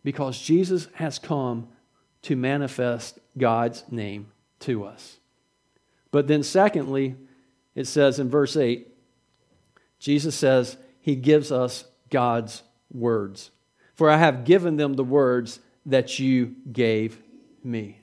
Because 0.03 0.37
Jesus 0.39 0.87
has 0.95 1.17
come 1.19 1.69
to 2.23 2.35
manifest 2.35 3.19
God's 3.37 3.83
name 3.89 4.31
to 4.61 4.85
us. 4.85 5.17
But 6.11 6.27
then, 6.27 6.43
secondly, 6.43 7.15
it 7.75 7.85
says 7.85 8.19
in 8.19 8.29
verse 8.29 8.55
8, 8.55 8.92
Jesus 10.03 10.35
says 10.35 10.75
he 10.99 11.15
gives 11.15 11.49
us 11.49 11.85
God's 12.09 12.61
words. 12.91 13.51
For 13.93 14.09
I 14.09 14.17
have 14.17 14.43
given 14.43 14.75
them 14.75 14.95
the 14.95 15.03
words 15.03 15.61
that 15.85 16.19
you 16.19 16.57
gave 16.69 17.17
me. 17.63 18.01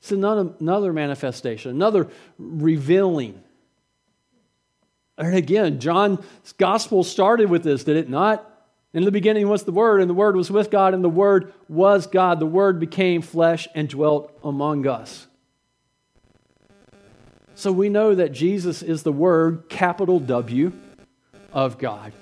It's 0.00 0.12
another, 0.12 0.52
another 0.60 0.92
manifestation, 0.92 1.70
another 1.70 2.08
revealing. 2.36 3.42
And 5.16 5.34
again, 5.34 5.80
John's 5.80 6.20
gospel 6.58 7.02
started 7.02 7.48
with 7.48 7.62
this, 7.62 7.84
did 7.84 7.96
it 7.96 8.10
not? 8.10 8.44
In 8.92 9.06
the 9.06 9.10
beginning 9.10 9.48
was 9.48 9.62
the 9.62 9.72
Word, 9.72 10.02
and 10.02 10.10
the 10.10 10.14
Word 10.14 10.36
was 10.36 10.50
with 10.50 10.70
God, 10.70 10.92
and 10.92 11.02
the 11.02 11.08
Word 11.08 11.54
was 11.70 12.06
God. 12.06 12.38
The 12.38 12.44
Word 12.44 12.78
became 12.78 13.22
flesh 13.22 13.66
and 13.74 13.88
dwelt 13.88 14.38
among 14.44 14.86
us. 14.86 15.26
So 17.54 17.72
we 17.72 17.88
know 17.88 18.14
that 18.14 18.32
Jesus 18.32 18.82
is 18.82 19.04
the 19.04 19.12
Word, 19.12 19.70
capital 19.70 20.20
W, 20.20 20.72
of 21.58 21.76
God. 21.76 22.12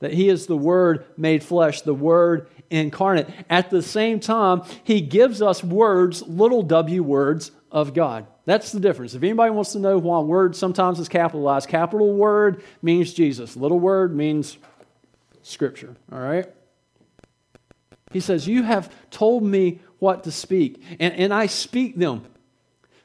That 0.00 0.14
He 0.14 0.30
is 0.30 0.46
the 0.46 0.56
Word 0.56 1.04
made 1.18 1.44
flesh, 1.44 1.82
the 1.82 1.92
Word 1.92 2.48
incarnate. 2.70 3.28
At 3.50 3.68
the 3.68 3.82
same 3.82 4.18
time, 4.18 4.62
He 4.82 5.02
gives 5.02 5.42
us 5.42 5.62
words, 5.62 6.22
little 6.22 6.62
w 6.62 7.02
words 7.02 7.52
of 7.70 7.92
God. 7.92 8.26
That's 8.46 8.72
the 8.72 8.80
difference. 8.80 9.12
If 9.12 9.22
anybody 9.22 9.50
wants 9.50 9.72
to 9.72 9.78
know 9.78 9.98
why 9.98 10.20
word 10.20 10.56
sometimes 10.56 10.98
is 11.00 11.08
capitalized, 11.08 11.68
capital 11.68 12.14
word 12.14 12.64
means 12.80 13.12
Jesus, 13.12 13.56
little 13.56 13.78
word 13.78 14.16
means 14.16 14.56
Scripture. 15.42 15.94
All 16.10 16.18
right? 16.18 16.46
He 18.10 18.20
says, 18.20 18.48
You 18.48 18.62
have 18.62 18.90
told 19.10 19.42
me 19.42 19.80
what 19.98 20.24
to 20.24 20.32
speak, 20.32 20.82
and, 20.98 21.12
and 21.14 21.34
I 21.34 21.44
speak 21.44 21.96
them. 21.96 22.24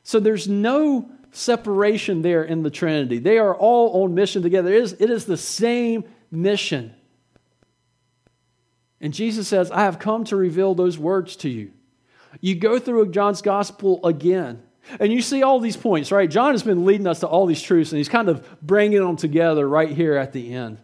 So 0.04 0.22
there's 0.22 0.48
no 0.48 1.12
separation 1.32 2.22
there 2.22 2.44
in 2.44 2.64
the 2.64 2.70
Trinity. 2.70 3.20
They 3.20 3.38
are 3.38 3.56
all 3.56 4.04
on 4.04 4.14
mission 4.14 4.42
together. 4.42 4.72
It 4.72 4.84
is, 4.84 4.94
it 5.00 5.10
is 5.10 5.26
the 5.26 5.38
same 5.38 6.04
mission. 6.32 6.94
And 9.00 9.14
Jesus 9.14 9.48
says, 9.48 9.72
I 9.72 9.84
have 9.84 10.00
come 10.00 10.24
to 10.26 10.36
reveal 10.36 10.74
those 10.74 10.98
words 10.98 11.36
to 11.38 11.50
you. 11.50 11.72
You 12.42 12.56
go 12.56 12.80
through 12.80 13.12
John's 13.12 13.42
gospel 13.42 14.06
again, 14.06 14.62
and 15.00 15.12
you 15.12 15.22
see 15.22 15.44
all 15.44 15.60
these 15.60 15.78
points, 15.78 16.12
right? 16.12 16.30
John 16.30 16.52
has 16.54 16.64
been 16.64 16.86
leading 16.86 17.08
us 17.08 17.20
to 17.22 17.28
all 17.28 17.46
these 17.46 17.62
truths, 17.62 17.92
and 17.92 17.98
he's 17.98 18.10
kind 18.10 18.30
of 18.30 18.46
bringing 18.62 19.04
them 19.04 19.16
together 19.16 19.68
right 19.68 19.90
here 19.90 20.16
at 20.16 20.34
the 20.34 20.54
end. 20.54 20.80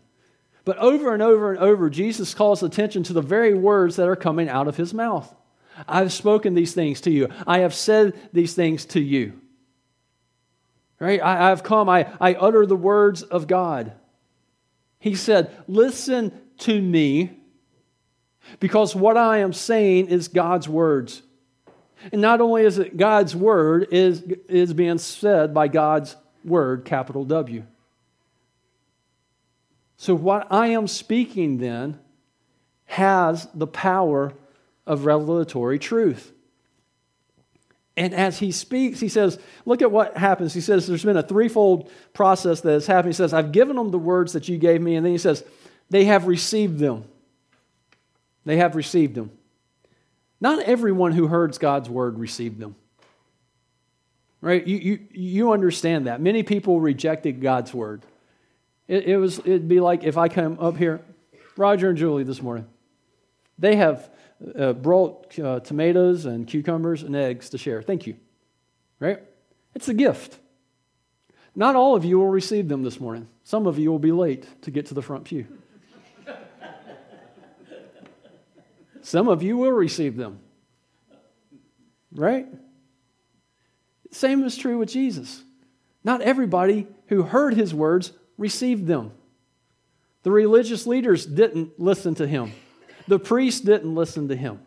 But 0.66 0.78
over 0.78 1.14
and 1.14 1.22
over 1.22 1.52
and 1.52 1.60
over, 1.60 1.90
Jesus 1.90 2.34
calls 2.34 2.64
attention 2.64 3.04
to 3.04 3.14
the 3.14 3.22
very 3.22 3.54
words 3.54 3.98
that 3.98 4.08
are 4.08 4.16
coming 4.16 4.48
out 4.48 4.68
of 4.68 4.78
his 4.78 4.94
mouth. 4.94 5.34
I've 5.88 6.14
spoken 6.14 6.54
these 6.54 6.74
things 6.74 7.02
to 7.02 7.12
you. 7.12 7.30
I 7.48 7.60
have 7.60 7.74
said 7.74 8.14
these 8.32 8.54
things 8.54 8.86
to 8.88 9.02
you. 9.02 9.42
Right? 11.04 11.22
I, 11.22 11.50
have 11.50 11.64
come, 11.64 11.90
I, 11.90 12.08
I 12.22 12.34
utter 12.36 12.66
the 12.66 12.78
words 12.78 13.24
of 13.24 13.46
God. 13.46 13.92
He 15.00 15.16
said, 15.16 15.52
Listen 15.68 16.32
to 16.60 16.82
me, 16.82 17.42
because 18.62 18.96
what 18.96 19.18
I 19.18 19.40
am 19.40 19.52
saying 19.52 20.08
is 20.08 20.30
God's 20.30 20.70
words. 20.70 21.22
And 22.14 22.22
not 22.22 22.40
only 22.40 22.64
is 22.64 22.78
it 22.78 22.96
God's 22.96 23.36
word, 23.36 23.90
is 23.92 24.22
is 24.48 24.74
being 24.74 24.98
said 24.98 25.54
by 25.54 25.68
God's 25.68 26.16
word, 26.46 26.86
capital 26.86 27.26
W. 27.26 27.66
So 29.98 30.16
what 30.16 30.48
I 30.50 30.68
am 30.68 30.88
speaking 30.88 31.58
then 31.58 32.00
has 32.86 33.50
the 33.54 33.68
power 33.68 34.32
of 34.86 35.04
revelatory 35.04 35.80
truth. 35.80 36.33
And 37.96 38.14
as 38.14 38.40
he 38.40 38.52
speaks, 38.52 39.00
he 39.00 39.08
says, 39.08 39.38
Look 39.66 39.82
at 39.82 39.92
what 39.92 40.18
happens. 40.18 40.54
He 40.54 40.62
says, 40.62 40.88
There's 40.88 41.04
been 41.04 41.18
a 41.18 41.24
threefold 41.24 41.92
process 42.14 42.62
that 42.62 42.72
has 42.72 42.88
happened. 42.88 43.14
He 43.14 43.18
says, 43.18 43.34
I've 43.34 43.52
given 43.52 43.76
them 43.76 43.92
the 43.92 44.00
words 44.00 44.34
that 44.34 44.48
you 44.48 44.58
gave 44.58 44.82
me. 44.82 44.96
And 44.96 45.06
then 45.06 45.12
he 45.12 45.20
says, 45.20 45.44
They 45.90 46.06
have 46.06 46.26
received 46.26 46.80
them. 46.80 47.06
They 48.46 48.58
have 48.58 48.76
received 48.76 49.16
them. 49.16 49.32
Not 50.42 50.64
everyone 50.64 51.14
who 51.14 51.28
heard 51.28 51.58
God's 51.60 51.90
word 51.90 52.20
received 52.20 52.60
them. 52.60 52.76
Right? 54.42 54.66
You, 54.68 54.78
you, 54.78 55.00
you 55.12 55.52
understand 55.54 56.08
that. 56.08 56.20
Many 56.20 56.44
people 56.44 56.82
rejected 56.82 57.42
God's 57.42 57.74
word. 57.74 58.02
It, 58.88 59.06
it 59.06 59.18
was, 59.18 59.40
it'd 59.40 59.70
be 59.70 59.80
like 59.80 60.04
if 60.04 60.18
I 60.18 60.28
come 60.28 60.58
up 60.60 60.76
here, 60.76 61.00
Roger 61.56 61.90
and 61.90 61.98
Julie 61.98 62.24
this 62.24 62.42
morning. 62.42 62.66
They 63.58 63.76
have 63.78 64.10
uh, 64.58 64.74
brought 64.74 65.38
uh, 65.40 65.60
tomatoes 65.62 66.26
and 66.26 66.48
cucumbers 66.48 67.04
and 67.04 67.16
eggs 67.16 67.50
to 67.50 67.58
share. 67.58 67.82
Thank 67.82 68.08
you. 68.08 68.16
Right? 69.00 69.20
It's 69.76 69.90
a 69.90 69.94
gift. 69.94 70.40
Not 71.56 71.76
all 71.76 71.96
of 71.96 72.04
you 72.04 72.20
will 72.20 72.30
receive 72.30 72.68
them 72.68 72.84
this 72.84 73.00
morning. 73.00 73.28
Some 73.44 73.68
of 73.68 73.78
you 73.78 73.92
will 73.92 74.00
be 74.00 74.12
late 74.12 74.48
to 74.64 74.72
get 74.72 74.88
to 74.88 74.94
the 74.94 75.02
front 75.02 75.26
pew. 75.26 75.46
Some 79.02 79.28
of 79.28 79.44
you 79.44 79.58
will 79.58 79.72
receive 79.72 80.16
them. 80.16 80.40
Right? 82.12 82.48
Same 84.12 84.44
is 84.44 84.56
true 84.56 84.78
with 84.78 84.90
Jesus. 84.90 85.44
Not 86.04 86.22
everybody 86.22 86.88
who 87.08 87.24
heard 87.24 87.54
his 87.54 87.74
words 87.74 88.12
received 88.38 88.88
them. 88.88 89.12
The 90.24 90.32
religious 90.32 90.88
leaders 90.88 91.26
didn't 91.26 91.80
listen 91.80 92.16
to 92.16 92.28
him, 92.28 92.54
the 93.08 93.20
priests 93.20 93.62
didn't 93.62 93.94
listen 93.96 94.28
to 94.30 94.36
him. 94.36 94.60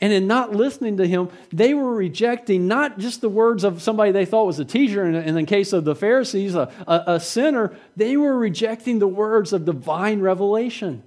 And 0.00 0.12
in 0.12 0.26
not 0.26 0.52
listening 0.52 0.96
to 0.96 1.06
him, 1.06 1.28
they 1.52 1.74
were 1.74 1.94
rejecting 1.94 2.66
not 2.66 2.98
just 2.98 3.20
the 3.20 3.28
words 3.28 3.62
of 3.62 3.80
somebody 3.80 4.10
they 4.10 4.24
thought 4.24 4.46
was 4.46 4.58
a 4.58 4.64
teacher, 4.64 5.04
and 5.04 5.14
in 5.14 5.36
the 5.36 5.44
case 5.44 5.72
of 5.72 5.84
the 5.84 5.94
Pharisees, 5.94 6.56
a, 6.56 6.72
a, 6.88 7.04
a 7.06 7.20
sinner, 7.20 7.76
they 7.96 8.16
were 8.16 8.36
rejecting 8.36 8.98
the 8.98 9.06
words 9.06 9.52
of 9.52 9.64
divine 9.64 10.20
revelation. 10.20 11.04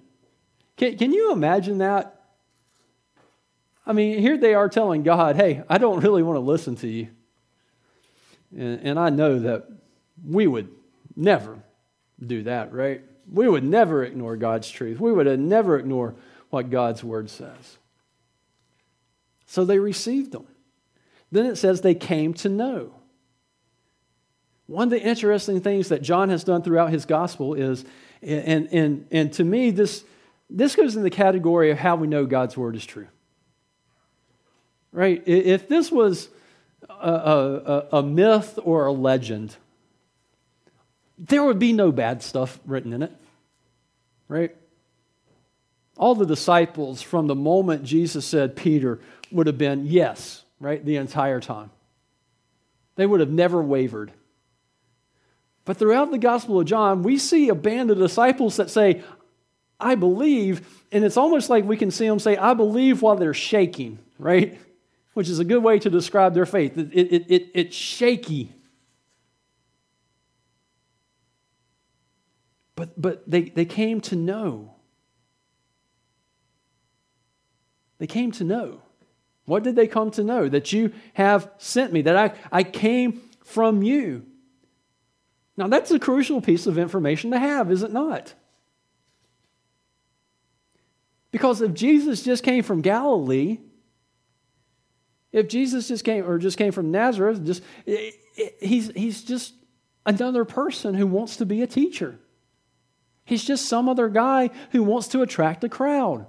Can, 0.77 0.97
can 0.97 1.11
you 1.11 1.33
imagine 1.33 1.79
that? 1.79 2.23
I 3.85 3.91
mean, 3.91 4.19
here 4.19 4.37
they 4.37 4.53
are 4.53 4.69
telling 4.69 5.03
God, 5.03 5.35
hey, 5.35 5.63
I 5.67 5.77
don't 5.77 6.01
really 6.01 6.23
want 6.23 6.37
to 6.37 6.41
listen 6.41 6.77
to 6.77 6.87
you. 6.87 7.09
And, 8.57 8.79
and 8.81 8.99
I 8.99 9.09
know 9.09 9.39
that 9.39 9.67
we 10.25 10.47
would 10.47 10.69
never 11.17 11.59
do 12.25 12.43
that, 12.43 12.71
right? 12.71 13.03
We 13.31 13.47
would 13.47 13.63
never 13.63 14.03
ignore 14.03 14.37
God's 14.37 14.69
truth. 14.69 14.99
We 14.99 15.11
would 15.11 15.39
never 15.39 15.77
ignore 15.77 16.15
what 16.49 16.69
God's 16.69 17.03
word 17.03 17.29
says. 17.29 17.77
So 19.45 19.65
they 19.65 19.79
received 19.79 20.31
them. 20.31 20.45
Then 21.31 21.45
it 21.45 21.55
says 21.55 21.81
they 21.81 21.95
came 21.95 22.33
to 22.35 22.49
know. 22.49 22.91
One 24.67 24.87
of 24.87 24.89
the 24.91 25.01
interesting 25.01 25.61
things 25.61 25.89
that 25.89 26.01
John 26.01 26.29
has 26.29 26.43
done 26.43 26.61
throughout 26.61 26.91
his 26.91 27.05
gospel 27.05 27.53
is, 27.53 27.85
and, 28.21 28.67
and, 28.71 29.07
and 29.11 29.33
to 29.33 29.43
me, 29.43 29.69
this, 29.69 30.03
this 30.49 30.75
goes 30.75 30.95
in 30.95 31.03
the 31.03 31.09
category 31.09 31.71
of 31.71 31.77
how 31.77 31.95
we 31.95 32.07
know 32.07 32.25
God's 32.25 32.57
word 32.57 32.75
is 32.75 32.85
true. 32.85 33.07
Right? 34.91 35.21
If 35.27 35.67
this 35.67 35.91
was 35.91 36.29
a, 36.89 37.11
a, 37.91 37.97
a 37.97 38.03
myth 38.03 38.57
or 38.63 38.85
a 38.85 38.91
legend, 38.91 39.55
there 41.17 41.43
would 41.43 41.59
be 41.59 41.73
no 41.73 41.91
bad 41.91 42.21
stuff 42.21 42.59
written 42.65 42.93
in 42.93 43.03
it. 43.03 43.11
Right? 44.27 44.55
All 45.97 46.15
the 46.15 46.25
disciples, 46.25 47.01
from 47.01 47.27
the 47.27 47.35
moment 47.35 47.83
Jesus 47.83 48.25
said 48.25 48.55
Peter, 48.55 48.99
would 49.31 49.47
have 49.47 49.57
been 49.57 49.85
yes, 49.85 50.43
right, 50.59 50.83
the 50.83 50.97
entire 50.97 51.39
time. 51.39 51.71
They 52.95 53.05
would 53.05 53.19
have 53.19 53.29
never 53.29 53.61
wavered. 53.61 54.11
But 55.63 55.77
throughout 55.77 56.11
the 56.11 56.17
Gospel 56.17 56.59
of 56.59 56.67
John, 56.67 57.01
we 57.01 57.17
see 57.17 57.49
a 57.49 57.55
band 57.55 57.91
of 57.91 57.97
disciples 57.97 58.57
that 58.57 58.69
say, 58.69 59.03
I 59.79 59.95
believe, 59.95 60.67
and 60.91 61.03
it's 61.03 61.17
almost 61.17 61.49
like 61.49 61.65
we 61.65 61.77
can 61.77 61.91
see 61.91 62.07
them 62.07 62.19
say, 62.19 62.37
I 62.37 62.53
believe 62.53 63.01
while 63.01 63.15
they're 63.15 63.33
shaking, 63.33 63.99
right? 64.19 64.59
Which 65.13 65.27
is 65.27 65.39
a 65.39 65.45
good 65.45 65.63
way 65.63 65.79
to 65.79 65.89
describe 65.89 66.33
their 66.33 66.45
faith. 66.45 66.77
It, 66.77 66.93
it, 66.93 67.25
it, 67.29 67.51
it's 67.53 67.75
shaky. 67.75 68.51
But, 72.75 72.99
but 73.01 73.29
they, 73.29 73.43
they 73.43 73.65
came 73.65 74.01
to 74.01 74.15
know. 74.15 74.75
They 77.97 78.07
came 78.07 78.31
to 78.33 78.43
know. 78.43 78.81
What 79.45 79.63
did 79.63 79.75
they 79.75 79.87
come 79.87 80.11
to 80.11 80.23
know? 80.23 80.49
That 80.49 80.73
you 80.73 80.91
have 81.13 81.49
sent 81.57 81.93
me, 81.93 82.01
that 82.01 82.17
I, 82.17 82.33
I 82.51 82.63
came 82.63 83.21
from 83.43 83.83
you. 83.83 84.25
Now, 85.55 85.67
that's 85.67 85.91
a 85.91 85.99
crucial 85.99 86.41
piece 86.41 86.67
of 86.67 86.77
information 86.77 87.31
to 87.31 87.39
have, 87.39 87.71
is 87.71 87.83
it 87.83 87.93
not? 87.93 88.33
Because 91.31 91.61
if 91.61 91.73
Jesus 91.73 92.23
just 92.23 92.43
came 92.43 92.63
from 92.63 92.81
Galilee, 92.81 93.59
if 95.31 95.49
Jesus 95.49 95.89
just 95.89 96.05
came 96.05 96.25
or 96.25 96.37
just 96.37 96.57
came 96.57 96.71
from 96.71 96.91
Nazareth, 96.91 97.45
just 97.45 97.61
he's 97.85 98.89
he's 98.91 99.21
just 99.21 99.53
another 100.05 100.45
person 100.45 100.93
who 100.93 101.05
wants 101.05 101.35
to 101.37 101.45
be 101.45 101.61
a 101.61 101.67
teacher. 101.67 102.17
He's 103.25 103.43
just 103.43 103.65
some 103.65 103.89
other 103.89 104.07
guy 104.07 104.51
who 104.71 104.83
wants 104.83 105.09
to 105.09 105.21
attract 105.21 105.63
a 105.63 105.69
crowd. 105.69 106.27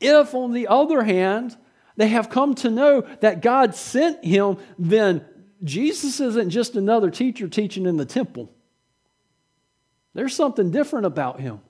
If, 0.00 0.34
on 0.34 0.52
the 0.52 0.68
other 0.68 1.02
hand, 1.02 1.56
they 1.96 2.08
have 2.08 2.30
come 2.30 2.54
to 2.56 2.70
know 2.70 3.02
that 3.20 3.42
God 3.42 3.74
sent 3.74 4.24
him, 4.24 4.58
then 4.78 5.24
Jesus 5.64 6.20
isn't 6.20 6.50
just 6.50 6.76
another 6.76 7.10
teacher 7.10 7.48
teaching 7.48 7.86
in 7.86 7.96
the 7.96 8.04
temple. 8.04 8.52
There's 10.14 10.34
something 10.34 10.70
different 10.70 11.06
about 11.06 11.40
him. 11.40 11.60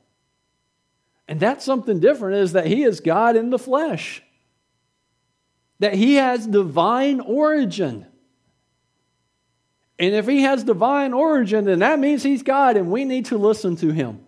And 1.28 1.40
that 1.40 1.62
something 1.62 1.98
different 1.98 2.36
is 2.36 2.52
that 2.52 2.66
he 2.66 2.84
is 2.84 3.00
God 3.00 3.36
in 3.36 3.50
the 3.50 3.58
flesh, 3.58 4.22
that 5.80 5.94
he 5.94 6.14
has 6.14 6.46
divine 6.46 7.20
origin. 7.20 8.06
And 9.98 10.14
if 10.14 10.26
he 10.26 10.42
has 10.42 10.62
divine 10.62 11.12
origin, 11.12 11.64
then 11.64 11.78
that 11.78 11.98
means 11.98 12.22
he's 12.22 12.42
God 12.42 12.76
and 12.76 12.90
we 12.90 13.04
need 13.04 13.26
to 13.26 13.38
listen 13.38 13.76
to 13.76 13.90
him. 13.90 14.20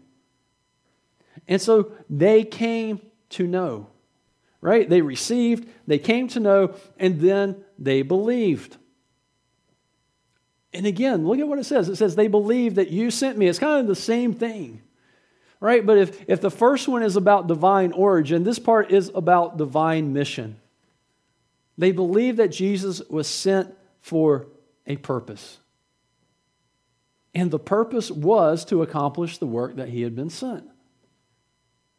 And 1.47 1.61
so 1.61 1.93
they 2.09 2.45
came 2.45 3.01
to 3.31 3.47
know, 3.47 3.89
right? 4.61 4.89
They 4.89 5.03
received, 5.03 5.69
they 5.87 5.99
came 5.99 6.29
to 6.29 6.41
know, 6.41 6.75
and 6.99 7.21
then 7.21 7.65
they 7.79 8.03
believed. 8.03 8.77
And 10.73 10.87
again, 10.87 11.27
look 11.27 11.39
at 11.39 11.49
what 11.49 11.59
it 11.59 11.65
says. 11.65 11.89
It 11.89 11.97
says, 11.97 12.17
they 12.17 12.29
believe 12.29 12.77
that 12.77 12.89
you 12.91 13.11
sent 13.11 13.39
me. 13.39 13.47
It's 13.47 13.59
kind 13.59 13.81
of 13.81 13.87
the 13.87 13.95
same 13.95 14.35
thing, 14.35 14.83
right? 15.61 15.85
But 15.85 15.99
if, 15.99 16.29
if 16.29 16.41
the 16.41 16.51
first 16.51 16.89
one 16.89 17.03
is 17.03 17.17
about 17.17 17.47
divine 17.47 17.93
origin, 17.93 18.45
this 18.45 18.59
part 18.59 18.91
is 18.91 19.11
about 19.15 19.57
divine 19.57 20.13
mission. 20.13 20.61
They 21.79 21.93
believe 21.93 22.37
that 22.37 22.49
Jesus 22.49 23.01
was 23.09 23.27
sent 23.27 23.75
for 24.01 24.49
a 24.89 24.97
purpose. 24.97 25.59
And 27.35 27.53
the 27.53 27.59
purpose 27.59 28.11
was 28.11 28.65
to 28.65 28.83
accomplish 28.83 29.39
the 29.39 29.47
work 29.47 29.77
that 29.77 29.91
he 29.91 30.03
had 30.03 30.17
been 30.17 30.31
sent. 30.31 30.65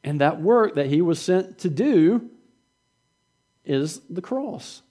And 0.04 0.20
that 0.20 0.42
work 0.42 0.76
that 0.76 0.88
he 0.88 1.02
was 1.02 1.22
sent 1.22 1.60
to 1.60 1.70
do 1.70 2.30
is 3.64 4.02
the 4.10 4.22
cross. 4.22 4.82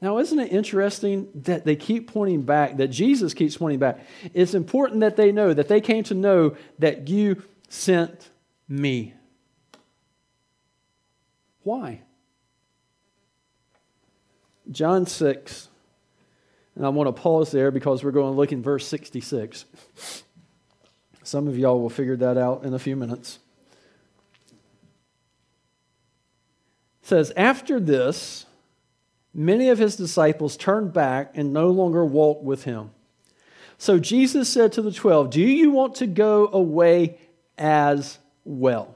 Now, 0.00 0.18
isn't 0.18 0.38
it 0.38 0.50
interesting 0.50 1.28
that 1.34 1.66
they 1.66 1.76
keep 1.76 2.10
pointing 2.10 2.42
back, 2.42 2.78
that 2.78 2.88
Jesus 2.88 3.34
keeps 3.34 3.58
pointing 3.58 3.78
back? 3.78 4.00
It's 4.32 4.54
important 4.54 5.00
that 5.00 5.16
they 5.16 5.30
know, 5.30 5.52
that 5.52 5.68
they 5.68 5.82
came 5.82 6.04
to 6.04 6.14
know 6.14 6.56
that 6.78 7.08
you 7.08 7.42
sent 7.68 8.30
me. 8.66 9.12
Why? 11.62 12.00
John 14.70 15.04
6, 15.04 15.68
and 16.76 16.86
I 16.86 16.88
want 16.88 17.14
to 17.14 17.20
pause 17.20 17.50
there 17.50 17.70
because 17.70 18.04
we're 18.04 18.10
going 18.10 18.32
to 18.32 18.36
look 18.36 18.52
in 18.52 18.62
verse 18.62 18.86
66. 18.86 19.64
Some 21.22 21.48
of 21.48 21.58
y'all 21.58 21.80
will 21.80 21.90
figure 21.90 22.16
that 22.16 22.36
out 22.36 22.64
in 22.64 22.74
a 22.74 22.78
few 22.78 22.96
minutes. 22.96 23.38
It 27.02 27.08
says, 27.08 27.32
After 27.36 27.80
this, 27.80 28.46
many 29.34 29.68
of 29.68 29.78
his 29.78 29.96
disciples 29.96 30.56
turned 30.56 30.92
back 30.92 31.32
and 31.34 31.52
no 31.52 31.70
longer 31.70 32.04
walked 32.04 32.44
with 32.44 32.64
him. 32.64 32.90
So 33.78 33.98
Jesus 33.98 34.48
said 34.48 34.72
to 34.72 34.82
the 34.82 34.92
twelve, 34.92 35.30
Do 35.30 35.40
you 35.40 35.70
want 35.70 35.96
to 35.96 36.06
go 36.06 36.48
away 36.52 37.18
as 37.56 38.18
well? 38.44 38.94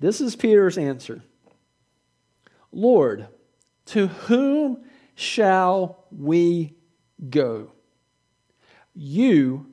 This 0.00 0.20
is 0.20 0.36
Peter's 0.36 0.76
answer 0.76 1.22
Lord, 2.72 3.28
to 3.86 4.08
whom 4.08 4.83
shall 5.14 6.04
we 6.10 6.74
go? 7.30 7.72
You 8.94 9.66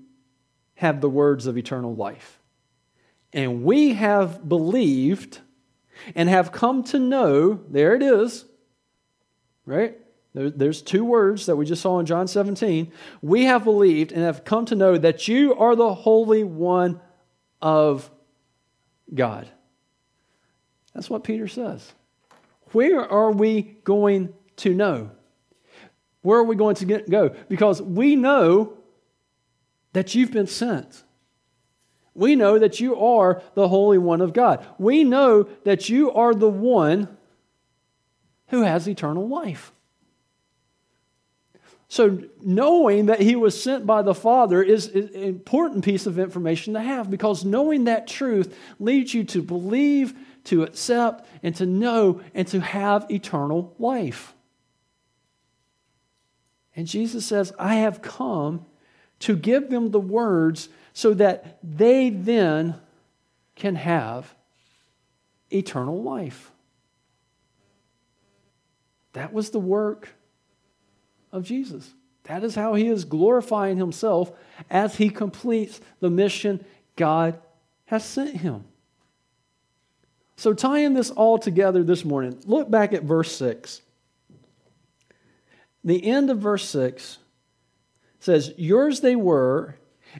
have 0.76 1.02
the 1.02 1.10
words 1.10 1.46
of 1.48 1.58
eternal 1.58 1.96
life. 1.96 2.40
And 3.34 3.64
we 3.64 3.94
have 3.94 4.48
believed 4.48 5.40
and 6.16 6.28
have 6.28 6.52
come 6.52 6.84
to 6.86 7.00
know, 7.00 7.62
there 7.70 7.96
it 7.96 8.02
is, 8.02 8.46
right? 9.66 9.98
There's 10.34 10.82
two 10.82 11.04
words 11.04 11.46
that 11.46 11.56
we 11.56 11.66
just 11.66 11.82
saw 11.82 12.00
in 12.00 12.06
John 12.06 12.28
17. 12.28 12.92
We 13.22 13.44
have 13.46 13.64
believed 13.64 14.12
and 14.12 14.22
have 14.24 14.46
come 14.46 14.66
to 14.66 14.76
know 14.76 14.98
that 14.98 15.28
you 15.28 15.56
are 15.56 15.76
the 15.76 15.94
Holy 15.94 16.44
One 16.44 17.02
of 17.62 18.10
God. 19.14 19.50
That's 20.94 21.10
what 21.10 21.24
Peter 21.24 21.48
says. 21.48 21.94
Where 22.72 23.02
are 23.02 23.32
we 23.32 23.62
going 23.84 24.34
to 24.58 24.74
know? 24.74 25.12
Where 26.22 26.40
are 26.40 26.44
we 26.44 26.56
going 26.56 26.76
to 26.76 26.86
get, 26.86 27.10
go? 27.10 27.36
Because 27.50 27.82
we 27.82 28.16
know 28.16 28.74
that 29.94 30.16
you've 30.16 30.32
been 30.32 30.48
sent. 30.48 31.04
We 32.14 32.36
know 32.36 32.60
that 32.60 32.80
you 32.80 33.00
are 33.00 33.42
the 33.56 33.68
Holy 33.68 33.98
One 33.98 34.22
of 34.22 34.34
God. 34.34 34.66
We 34.78 35.04
know 35.04 35.44
that 35.64 35.90
you 35.90 36.12
are 36.12 36.34
the 36.34 36.50
one 36.50 37.18
who 38.48 38.64
has 38.64 38.88
eternal 38.88 39.28
life. 39.28 39.72
So, 41.88 42.24
knowing 42.42 43.08
that 43.08 43.20
he 43.20 43.36
was 43.36 43.62
sent 43.62 43.86
by 43.86 44.02
the 44.02 44.16
Father 44.16 44.64
is, 44.64 44.88
an 44.88 45.10
important 45.14 45.84
piece 45.84 46.06
of 46.06 46.20
information 46.20 46.74
to 46.74 46.80
have 46.80 47.10
because 47.10 47.44
knowing 47.44 47.84
that 47.86 48.08
truth 48.08 48.58
leads 48.80 49.14
you 49.14 49.26
to 49.26 49.42
believe, 49.42 50.14
to 50.46 50.64
accept, 50.64 51.28
and 51.44 51.54
to 51.58 51.66
know, 51.66 52.22
and 52.34 52.48
to 52.48 52.62
have 52.62 53.12
eternal 53.12 53.76
life. 53.78 54.34
And 56.76 56.88
Jesus 56.88 57.26
says, 57.26 57.52
I 57.60 57.76
have 57.76 58.02
come 58.02 58.66
to 59.20 59.36
give 59.36 59.70
them 59.70 59.92
the 59.92 60.00
words 60.00 60.70
so 60.94 61.14
that 61.14 61.60
they 61.64 62.10
then 62.10 62.76
can 63.56 63.76
have 63.76 64.34
eternal 65.52 66.02
life. 66.02 66.52
That 69.14 69.34
was 69.34 69.50
the 69.50 69.60
work 69.60 70.10
of 71.32 71.44
Jesus. 71.44 71.94
That 72.24 72.44
is 72.44 72.56
how 72.56 72.76
he 72.76 72.88
is 72.88 73.06
glorifying 73.06 73.78
himself 73.78 74.32
as 74.70 74.96
he 74.96 75.10
completes 75.10 75.82
the 76.00 76.10
mission 76.10 76.64
God 76.96 77.40
has 77.86 78.06
sent 78.06 78.38
him. 78.38 78.64
So, 80.38 80.54
tying 80.54 80.94
this 80.94 81.12
all 81.12 81.38
together 81.38 81.84
this 81.84 82.04
morning, 82.06 82.40
look 82.46 82.72
back 82.72 82.94
at 82.94 83.04
verse 83.04 83.32
6. 83.36 83.82
The 85.84 86.06
end 86.06 86.30
of 86.30 86.40
verse 86.40 86.70
6 86.70 87.18
says, 88.20 88.54
Yours 88.58 89.02
they 89.02 89.16
were, 89.16 89.76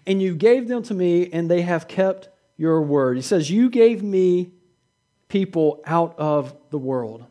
and 0.08 0.22
you 0.22 0.36
gave 0.36 0.68
them 0.68 0.84
to 0.84 0.94
me, 0.94 1.32
and 1.32 1.50
they 1.50 1.62
have 1.62 1.88
kept 1.88 2.30
your 2.58 2.82
word. 2.82 3.18
He 3.18 3.24
says, 3.24 3.50
You 3.50 3.70
gave 3.70 4.02
me 4.04 4.52
people 5.28 5.82
out 5.86 6.18
of 6.18 6.56
the 6.72 6.78
world. 6.78 7.26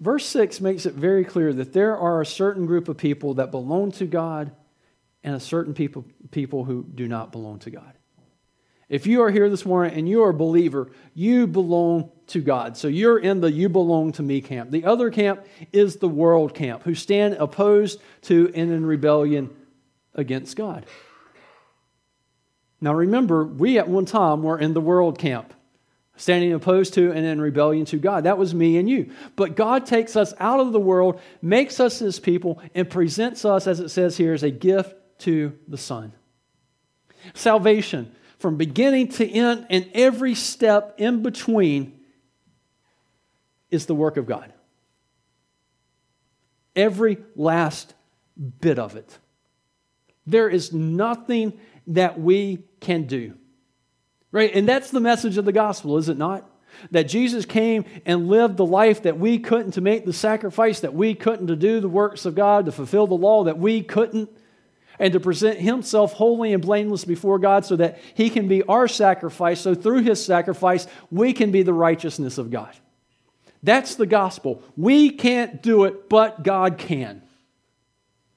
Verse 0.00 0.24
6 0.26 0.60
makes 0.60 0.86
it 0.86 0.94
very 0.94 1.24
clear 1.24 1.52
that 1.52 1.72
there 1.72 1.96
are 1.96 2.20
a 2.20 2.26
certain 2.26 2.66
group 2.66 2.88
of 2.88 2.96
people 2.96 3.34
that 3.34 3.50
belong 3.50 3.90
to 3.92 4.06
God 4.06 4.52
and 5.24 5.34
a 5.34 5.40
certain 5.40 5.74
people, 5.74 6.04
people 6.30 6.64
who 6.64 6.84
do 6.84 7.08
not 7.08 7.32
belong 7.32 7.58
to 7.60 7.70
God. 7.70 7.97
If 8.88 9.06
you 9.06 9.22
are 9.22 9.30
here 9.30 9.50
this 9.50 9.66
morning 9.66 9.98
and 9.98 10.08
you 10.08 10.22
are 10.22 10.30
a 10.30 10.34
believer, 10.34 10.90
you 11.14 11.46
belong 11.46 12.10
to 12.28 12.40
God. 12.40 12.76
So 12.76 12.88
you're 12.88 13.18
in 13.18 13.40
the 13.40 13.52
you 13.52 13.68
belong 13.68 14.12
to 14.12 14.22
me 14.22 14.40
camp. 14.40 14.70
The 14.70 14.86
other 14.86 15.10
camp 15.10 15.44
is 15.72 15.96
the 15.96 16.08
world 16.08 16.54
camp, 16.54 16.84
who 16.84 16.94
stand 16.94 17.34
opposed 17.34 18.00
to 18.22 18.50
and 18.54 18.72
in 18.72 18.86
rebellion 18.86 19.50
against 20.14 20.56
God. 20.56 20.86
Now 22.80 22.94
remember, 22.94 23.44
we 23.44 23.78
at 23.78 23.88
one 23.88 24.06
time 24.06 24.42
were 24.42 24.58
in 24.58 24.72
the 24.72 24.80
world 24.80 25.18
camp 25.18 25.52
standing 26.16 26.52
opposed 26.52 26.94
to 26.94 27.12
and 27.12 27.24
in 27.24 27.40
rebellion 27.40 27.86
to 27.86 27.96
God. 27.96 28.24
That 28.24 28.38
was 28.38 28.54
me 28.54 28.76
and 28.78 28.88
you. 28.88 29.10
But 29.36 29.54
God 29.56 29.86
takes 29.86 30.16
us 30.16 30.34
out 30.38 30.60
of 30.60 30.72
the 30.72 30.80
world, 30.80 31.20
makes 31.40 31.80
us 31.80 32.00
his 32.00 32.18
people, 32.18 32.60
and 32.74 32.90
presents 32.90 33.44
us, 33.44 33.66
as 33.66 33.80
it 33.80 33.88
says 33.90 34.16
here, 34.16 34.32
as 34.32 34.42
a 34.42 34.50
gift 34.50 34.94
to 35.20 35.56
the 35.68 35.78
Son. 35.78 36.12
Salvation, 37.34 38.14
from 38.38 38.56
beginning 38.56 39.08
to 39.08 39.28
end 39.28 39.66
and 39.68 39.90
every 39.94 40.34
step 40.34 40.94
in 40.98 41.22
between, 41.22 41.98
is 43.70 43.86
the 43.86 43.94
work 43.94 44.16
of 44.16 44.26
God. 44.26 44.52
Every 46.74 47.18
last 47.36 47.94
bit 48.60 48.78
of 48.78 48.96
it. 48.96 49.18
There 50.26 50.48
is 50.48 50.72
nothing 50.72 51.58
that 51.88 52.20
we 52.20 52.64
can 52.80 53.04
do. 53.04 53.34
Right? 54.30 54.54
And 54.54 54.68
that's 54.68 54.90
the 54.90 55.00
message 55.00 55.38
of 55.38 55.44
the 55.44 55.52
gospel, 55.52 55.96
is 55.98 56.08
it 56.08 56.18
not? 56.18 56.48
That 56.90 57.04
Jesus 57.04 57.44
came 57.44 57.84
and 58.06 58.28
lived 58.28 58.56
the 58.56 58.66
life 58.66 59.02
that 59.02 59.18
we 59.18 59.38
couldn't, 59.38 59.72
to 59.72 59.80
make 59.80 60.04
the 60.04 60.12
sacrifice 60.12 60.80
that 60.80 60.94
we 60.94 61.14
couldn't, 61.14 61.48
to 61.48 61.56
do 61.56 61.80
the 61.80 61.88
works 61.88 62.24
of 62.26 62.34
God, 62.34 62.66
to 62.66 62.72
fulfill 62.72 63.06
the 63.06 63.14
law 63.14 63.44
that 63.44 63.58
we 63.58 63.82
couldn't, 63.82 64.30
and 64.98 65.12
to 65.12 65.20
present 65.20 65.58
himself 65.58 66.12
holy 66.12 66.52
and 66.52 66.62
blameless 66.62 67.04
before 67.04 67.38
God 67.38 67.64
so 67.64 67.76
that 67.76 68.00
he 68.14 68.30
can 68.30 68.48
be 68.48 68.62
our 68.64 68.88
sacrifice. 68.88 69.60
So 69.60 69.74
through 69.74 70.02
his 70.02 70.24
sacrifice, 70.24 70.86
we 71.10 71.32
can 71.32 71.50
be 71.50 71.62
the 71.62 71.72
righteousness 71.72 72.38
of 72.38 72.50
God. 72.50 72.74
That's 73.62 73.96
the 73.96 74.06
gospel. 74.06 74.62
We 74.76 75.10
can't 75.10 75.62
do 75.62 75.84
it, 75.84 76.08
but 76.08 76.42
God 76.42 76.78
can. 76.78 77.22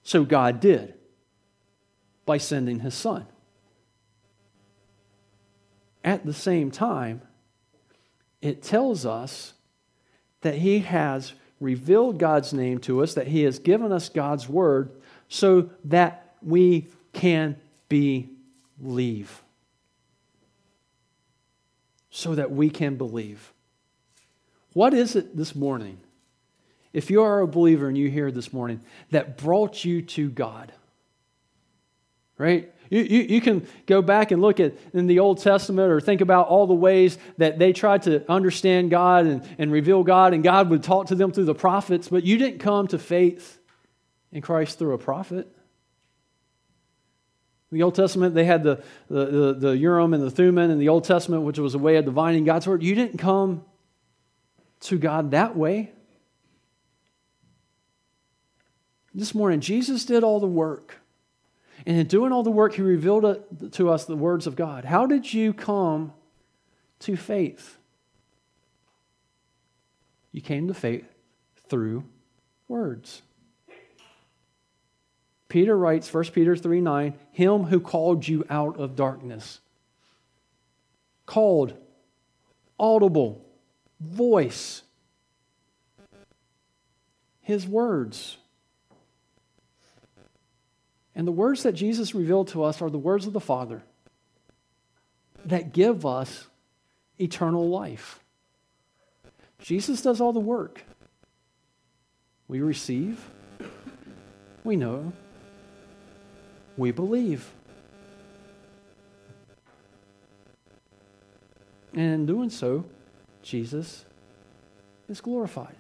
So 0.04 0.24
God 0.24 0.60
did 0.60 0.96
by 2.26 2.38
sending 2.38 2.80
his 2.80 2.94
son 2.94 3.28
at 6.04 6.26
the 6.26 6.34
same 6.34 6.72
time, 6.72 7.22
it 8.42 8.64
tells 8.64 9.06
us 9.06 9.54
that 10.42 10.56
He 10.56 10.80
has 10.80 11.34
revealed 11.60 12.18
God's 12.18 12.54
name 12.54 12.80
to 12.80 13.04
us, 13.04 13.14
that 13.14 13.28
He 13.28 13.44
has 13.44 13.60
given 13.60 13.92
us 13.92 14.10
God's 14.10 14.50
word 14.50 14.92
so 15.28 15.70
that 15.86 16.21
we 16.42 16.88
can 17.14 17.58
believe. 17.90 19.42
So 22.10 22.36
that 22.36 22.52
we 22.52 22.70
can 22.70 22.96
believe. 22.96 23.54
What 24.74 24.94
is 24.94 25.16
it 25.16 25.36
this 25.36 25.56
morning, 25.56 25.98
if 26.94 27.10
you 27.10 27.24
are 27.24 27.42
a 27.42 27.48
believer 27.48 27.88
and 27.88 27.98
you 27.98 28.10
hear 28.10 28.32
this 28.32 28.54
morning, 28.54 28.82
that 29.12 29.38
brought 29.38 29.84
you 29.84 30.02
to 30.02 30.30
God? 30.30 30.72
Right? 32.38 32.74
You, 32.90 33.02
you, 33.02 33.20
you, 33.22 33.42
can 33.42 33.66
go 33.86 34.02
back 34.02 34.32
and 34.32 34.42
look 34.42 34.60
at 34.60 34.74
in 34.94 35.08
the 35.08 35.20
Old 35.20 35.42
Testament 35.42 35.92
or 35.92 36.02
think 36.02 36.20
about 36.20 36.48
all 36.48 36.68
the 36.68 36.74
ways 36.74 37.18
that 37.38 37.58
they 37.58 37.72
tried 37.72 38.04
to 38.04 38.30
understand 38.30 38.92
God 38.92 39.26
and, 39.26 39.48
and 39.58 39.72
reveal 39.72 40.04
God, 40.04 40.34
and 40.34 40.44
God 40.44 40.70
would 40.70 40.84
talk 40.84 41.08
to 41.08 41.16
them 41.16 41.32
through 41.32 41.46
the 41.46 41.56
prophets, 41.56 42.10
but 42.10 42.26
you 42.26 42.38
didn't 42.38 42.60
come 42.60 42.88
to 42.88 43.00
faith 43.00 43.60
in 44.34 44.42
Christ 44.42 44.78
through 44.78 44.94
a 44.94 44.98
prophet. 44.98 45.48
The 47.72 47.84
Old 47.84 47.96
Testament, 47.96 48.36
they 48.36 48.44
had 48.44 48.64
the, 48.64 48.84
the, 49.10 49.26
the, 49.26 49.54
the 49.54 49.78
Urim 49.78 50.14
and 50.14 50.22
the 50.22 50.30
Thummim 50.30 50.70
in 50.70 50.78
the 50.78 50.90
Old 50.90 51.06
Testament, 51.06 51.44
which 51.44 51.58
was 51.58 51.74
a 51.74 51.80
way 51.80 51.96
of 51.96 52.06
divining 52.06 52.44
God's 52.44 52.68
word. 52.68 52.84
You 52.84 52.96
didn't 52.96 53.18
come 53.18 53.64
to 54.82 54.98
God 54.98 55.32
that 55.32 55.56
way. 55.56 55.92
This 59.14 59.34
morning, 59.34 59.62
Jesus 59.62 60.04
did 60.06 60.24
all 60.24 60.40
the 60.40 60.48
work. 60.48 60.96
And 61.86 61.98
in 61.98 62.08
doing 62.08 62.32
all 62.32 62.44
the 62.44 62.52
work, 62.52 62.74
he 62.76 62.82
revealed 62.82 63.72
to 63.72 63.90
us 63.90 64.06
the 64.06 64.16
words 64.16 64.48
of 64.48 64.56
God. 64.56 64.86
How 64.86 65.06
did 65.06 65.34
you 65.34 65.54
come 65.54 66.14
to 67.00 67.16
faith? 67.16 67.78
You 70.32 70.42
came 70.42 70.68
to 70.68 70.74
faith 70.74 71.06
through 71.68 72.04
words. 72.68 73.22
Peter 75.52 75.78
writes, 75.78 76.14
1 76.14 76.24
Peter 76.32 76.56
3 76.56 76.80
9, 76.80 77.14
Him 77.34 77.64
who 77.64 77.82
called 77.82 78.26
you 78.26 78.46
out 78.50 78.80
of 78.80 78.96
darkness. 78.96 79.60
Called, 81.26 81.74
audible, 82.80 83.46
voice. 84.00 84.84
His 87.42 87.68
words. 87.68 88.38
And 91.14 91.28
the 91.28 91.34
words 91.34 91.64
that 91.64 91.74
Jesus 91.74 92.16
revealed 92.16 92.48
to 92.50 92.64
us 92.64 92.82
are 92.82 92.90
the 92.90 92.98
words 92.98 93.28
of 93.28 93.34
the 93.34 93.42
Father 93.42 93.84
that 95.44 95.74
give 95.74 96.06
us 96.06 96.48
eternal 97.20 97.68
life. 97.68 98.22
Jesus 99.60 100.02
does 100.02 100.22
all 100.22 100.32
the 100.32 100.40
work. 100.40 100.82
We 102.48 102.62
receive, 102.62 103.30
we 104.64 104.78
know, 104.78 105.12
we 106.78 106.92
believe. 106.92 107.52
And 111.94 112.14
in 112.14 112.26
doing 112.26 112.50
so, 112.50 112.86
Jesus 113.44 114.06
is 115.10 115.22
glorified. 115.22 115.76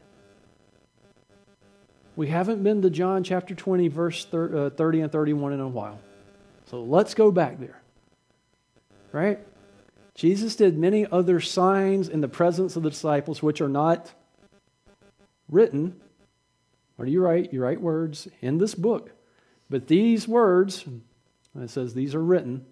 We 2.15 2.27
haven't 2.27 2.63
been 2.63 2.81
to 2.81 2.89
John 2.89 3.23
chapter 3.23 3.55
20, 3.55 3.87
verse 3.87 4.27
uh, 4.33 4.69
30 4.75 5.01
and 5.01 5.11
31 5.11 5.53
in 5.53 5.59
a 5.61 5.67
while. 5.67 5.99
So 6.65 6.83
let's 6.83 7.13
go 7.13 7.31
back 7.31 7.59
there. 7.59 7.81
Right? 9.11 9.39
Jesus 10.13 10.55
did 10.55 10.77
many 10.77 11.07
other 11.09 11.39
signs 11.39 12.09
in 12.09 12.21
the 12.21 12.27
presence 12.27 12.75
of 12.75 12.83
the 12.83 12.89
disciples, 12.89 13.41
which 13.41 13.61
are 13.61 13.69
not 13.69 14.13
written. 15.49 15.99
Are 16.99 17.05
you 17.05 17.21
write, 17.21 17.53
You 17.53 17.63
write 17.63 17.81
words 17.81 18.27
in 18.41 18.57
this 18.57 18.75
book. 18.75 19.11
But 19.71 19.87
these 19.87 20.27
words, 20.27 20.85
it 21.59 21.69
says 21.69 21.93
these 21.93 22.13
are 22.13 22.23
written, 22.23 22.65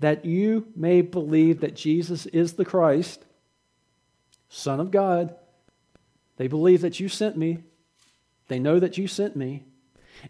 that 0.00 0.26
you 0.26 0.66
may 0.76 1.00
believe 1.00 1.60
that 1.60 1.74
Jesus 1.74 2.26
is 2.26 2.52
the 2.52 2.64
Christ, 2.64 3.24
Son 4.50 4.78
of 4.78 4.90
God. 4.90 5.34
They 6.36 6.48
believe 6.48 6.82
that 6.82 7.00
you 7.00 7.08
sent 7.08 7.38
me. 7.38 7.58
They 8.48 8.58
know 8.58 8.78
that 8.78 8.98
you 8.98 9.08
sent 9.08 9.34
me, 9.34 9.62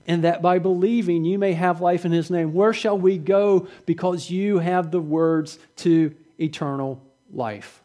and 0.07 0.23
that 0.23 0.43
by 0.43 0.61
believing 0.61 1.25
you 1.25 1.41
may 1.41 1.55
have 1.55 1.81
life 1.81 2.05
in 2.05 2.13
his 2.13 2.31
name. 2.31 2.55
Where 2.55 2.73
shall 2.73 2.97
we 2.97 3.19
go? 3.19 3.67
Because 3.85 4.31
you 4.31 4.61
have 4.61 4.93
the 4.93 5.01
words 5.01 5.59
to 5.79 6.15
eternal 6.39 7.03
life. 7.33 7.83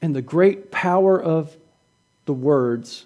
And 0.00 0.16
the 0.16 0.22
great 0.22 0.70
power 0.70 1.20
of 1.20 1.54
the 2.24 2.32
words 2.32 3.04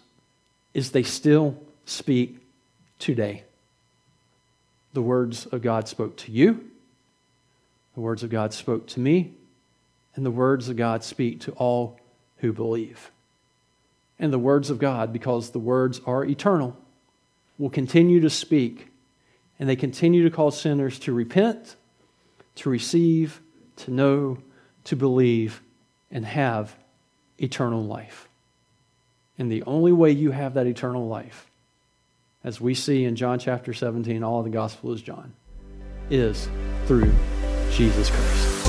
is 0.73 0.93
they 0.93 1.03
still 1.03 1.59
speak 1.85 2.39
today. 2.99 3.45
The 4.93 5.03
words 5.03 5.47
of 5.47 5.63
God 5.63 5.89
spoke 5.89 6.17
to 6.19 6.33
you, 6.33 6.71
the 7.95 8.01
words 8.01 8.23
of 8.23 8.31
God 8.31 8.53
spoke 8.53 8.87
to 8.89 9.01
me, 9.01 9.33
and 10.15 10.25
the 10.25 10.31
words 10.31 10.69
of 10.69 10.77
God 10.77 11.03
speak 11.03 11.41
to 11.41 11.53
all 11.53 11.99
who 12.39 12.53
believe. 12.53 13.11
And 14.19 14.33
the 14.33 14.39
words 14.39 14.71
of 14.71 14.79
God, 14.79 15.13
because 15.13 15.51
the 15.51 15.59
words 15.59 16.01
are 16.07 16.25
eternal, 16.25 16.77
will 17.59 17.71
continue 17.71 18.21
to 18.21 18.31
speak, 18.31 18.89
and 19.59 19.69
they 19.69 19.77
continue 19.77 20.23
to 20.23 20.31
call 20.31 20.51
sinners 20.51 20.99
to 21.01 21.13
repent, 21.13 21.77
to 22.57 22.71
receive, 22.71 23.41
to 23.77 23.91
know, 23.91 24.39
to 24.85 24.97
believe, 24.97 25.63
and 26.11 26.25
have 26.25 26.77
eternal 27.39 27.83
life. 27.83 28.29
And 29.39 29.51
the 29.51 29.65
only 29.65 29.93
way 29.93 30.13
you 30.13 30.31
have 30.31 30.55
that 30.55 30.67
eternal 30.67 31.09
life, 31.09 31.51
as 32.45 32.61
we 32.61 32.75
see 32.75 33.05
in 33.05 33.17
John 33.17 33.39
chapter 33.39 33.73
17, 33.73 34.23
all 34.23 34.39
of 34.39 34.45
the 34.45 34.51
gospel 34.51 34.93
is 34.93 35.01
John, 35.01 35.33
is 36.11 36.51
through 36.85 37.11
Jesus 37.71 38.11
Christ. 38.11 38.67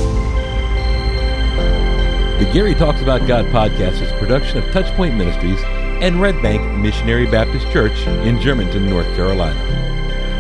The 2.40 2.50
Gary 2.52 2.74
Talks 2.74 3.02
About 3.02 3.28
God 3.28 3.46
podcast 3.48 4.02
is 4.02 4.12
a 4.12 4.18
production 4.18 4.58
of 4.58 4.64
Touchpoint 4.66 5.18
Ministries 5.18 5.62
and 6.02 6.22
Red 6.22 6.42
Bank 6.42 6.82
Missionary 6.82 7.30
Baptist 7.30 7.70
Church 7.72 7.98
in 8.08 8.42
Germantown, 8.42 8.90
North 8.90 9.08
Carolina. 9.16 9.60